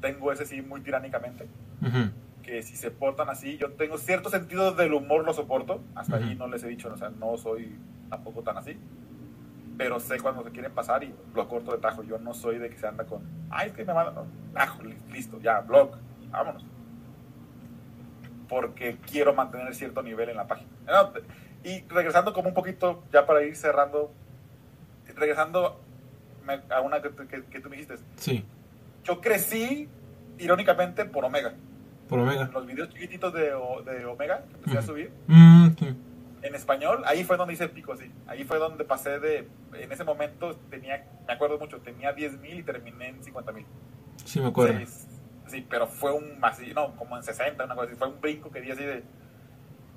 [0.01, 1.47] tengo ese sí muy tiránicamente,
[1.83, 2.11] Ujú.
[2.43, 5.83] que si se portan así, yo tengo cierto sentido del humor, lo soporto.
[5.95, 6.39] Hasta ahí Ujú.
[6.39, 7.79] no les he dicho, o sea, no soy
[8.09, 8.79] tampoco tan así.
[9.83, 12.03] Pero sé cuando se quieren pasar y lo corto de tajo.
[12.03, 14.95] Yo no soy de que se anda con, ay, es que me mandan, tajo, li-
[15.11, 15.93] listo, ya, blog,
[16.31, 16.67] vámonos.
[18.47, 20.69] Porque quiero mantener cierto nivel en la página.
[21.65, 24.13] Y regresando como un poquito, ya para ir cerrando,
[25.17, 25.81] regresando
[26.71, 28.45] a una que, que- que tú me dijiste, Sí.
[29.05, 29.89] yo crecí
[30.39, 31.55] irónicamente por Omega.
[32.07, 32.51] Por Omega.
[32.53, 33.53] Los videos chiquititos de,
[33.87, 34.89] de Omega que empecé a Ujú.
[34.89, 35.97] subir Mm, sí.
[36.43, 38.11] En español, ahí fue donde hice el pico así.
[38.27, 42.59] Ahí fue donde pasé de, en ese momento tenía, me acuerdo mucho, tenía 10 mil
[42.59, 43.67] y terminé en 50 mil.
[44.25, 44.79] Sí, me acuerdo.
[44.87, 45.09] Sí,
[45.49, 48.51] sí, pero fue un, así, no, como en 60, una cosa así, fue un brinco
[48.51, 49.03] que di así de...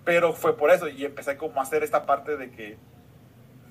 [0.03, 2.77] Pero fue por eso, y empecé como a hacer esta parte de que,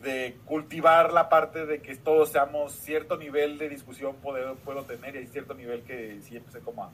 [0.00, 5.14] de cultivar la parte de que todos seamos cierto nivel de discusión puedo, puedo tener,
[5.14, 6.86] y hay cierto nivel que sí empecé como a,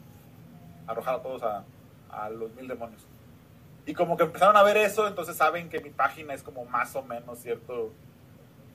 [0.87, 1.65] a arrojar a todos a,
[2.11, 3.07] a los mil demonios.
[3.89, 6.95] Y como que empezaron a ver eso, entonces saben que mi página es como más
[6.95, 7.91] o menos cierto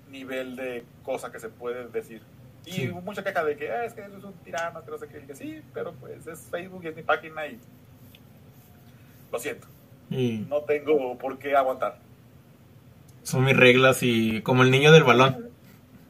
[0.09, 2.23] nivel de cosa que se puede decir.
[2.65, 2.89] Y Sí.
[2.89, 5.07] hubo mucha queja de que "Ah, es que eso es un tirano, que no sé
[5.07, 5.17] qué.
[5.17, 7.59] Y dije, sí, pero pues es Facebook y es mi página y
[9.31, 9.67] lo siento,
[10.49, 11.97] no tengo por qué aguantar.
[13.21, 15.49] son mis reglas y como el niño del balón.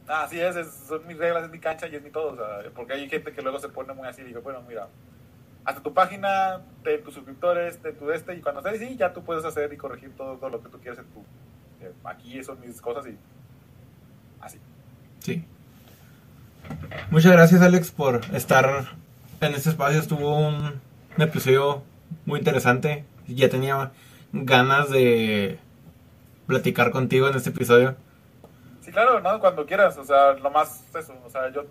[0.08, 2.32] Así es, es- son mis reglas, es mi cancha y es mi todo.
[2.32, 4.88] o sea, porque hay gente que luego se pone muy así y digo, bueno, mira,
[5.66, 9.24] hasta tu página, de tus suscriptores, de tu este, y cuando estés así, ya tú
[9.24, 11.20] puedes hacer y corregir todo, todo lo que tú quieras en tu.
[11.82, 13.18] eh, aquí son mis cosas y
[14.42, 14.60] así.
[15.20, 15.46] Sí.
[17.12, 18.88] Muchas gracias Alex por estar
[19.42, 20.00] en este espacio.
[20.00, 20.82] Estuvo un,
[21.18, 21.84] un episodio
[22.26, 23.06] muy interesante.
[23.28, 23.92] Ya tenía
[24.32, 25.60] ganas de
[26.48, 27.96] platicar contigo en este episodio.
[28.82, 29.40] Sí, claro, ¿no?
[29.40, 31.66] Cuando quieras, o sea, lo más eso, o sea, yo,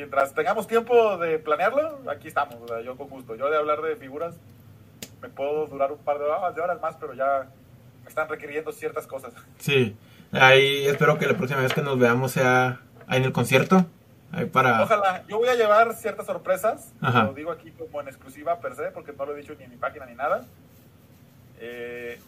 [0.00, 3.34] mientras tengamos tiempo de planearlo, aquí estamos, o sea, yo con gusto.
[3.34, 4.34] Yo de hablar de figuras,
[5.20, 7.46] me puedo durar un par de horas, de horas más, pero ya
[8.02, 9.34] me están requiriendo ciertas cosas.
[9.58, 9.94] Sí.
[10.32, 13.84] Ahí espero que la próxima vez que nos veamos sea ahí en el concierto.
[14.32, 14.82] Ahí para...
[14.82, 17.24] Ojalá, yo voy a llevar ciertas sorpresas, Ajá.
[17.24, 19.70] lo digo aquí como en exclusiva per se, porque no lo he dicho ni en
[19.70, 20.46] mi página ni nada.
[21.58, 22.18] Eh,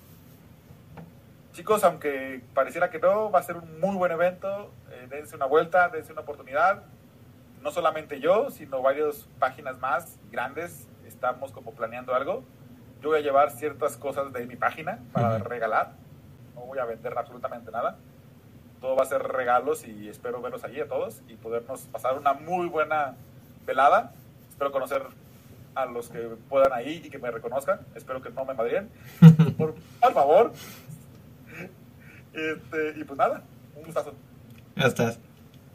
[1.55, 5.47] chicos, aunque pareciera que no, va a ser un muy buen evento, eh, dense una
[5.47, 6.83] vuelta, dense una oportunidad.
[7.63, 12.43] No solamente yo, sino varias páginas más grandes estamos como planeando algo.
[13.01, 15.93] Yo voy a llevar ciertas cosas de mi página para regalar.
[16.55, 17.97] No voy a vender absolutamente nada.
[18.81, 22.33] Todo va a ser regalos y espero verlos allí a todos y podernos pasar una
[22.33, 23.15] muy buena
[23.65, 24.13] velada.
[24.51, 25.03] Espero conocer
[25.77, 26.19] a los que
[26.49, 27.81] puedan ahí y que me reconozcan.
[27.95, 28.91] Espero que no me madrien.
[29.57, 30.53] Por, por favor.
[32.33, 33.43] Este, y pues nada,
[33.77, 34.15] un gustazo.
[34.75, 35.21] ya estás.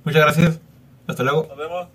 [0.04, 0.67] Muchas gracias.
[1.08, 1.48] Hasta luego.
[1.48, 1.88] Nos vemos.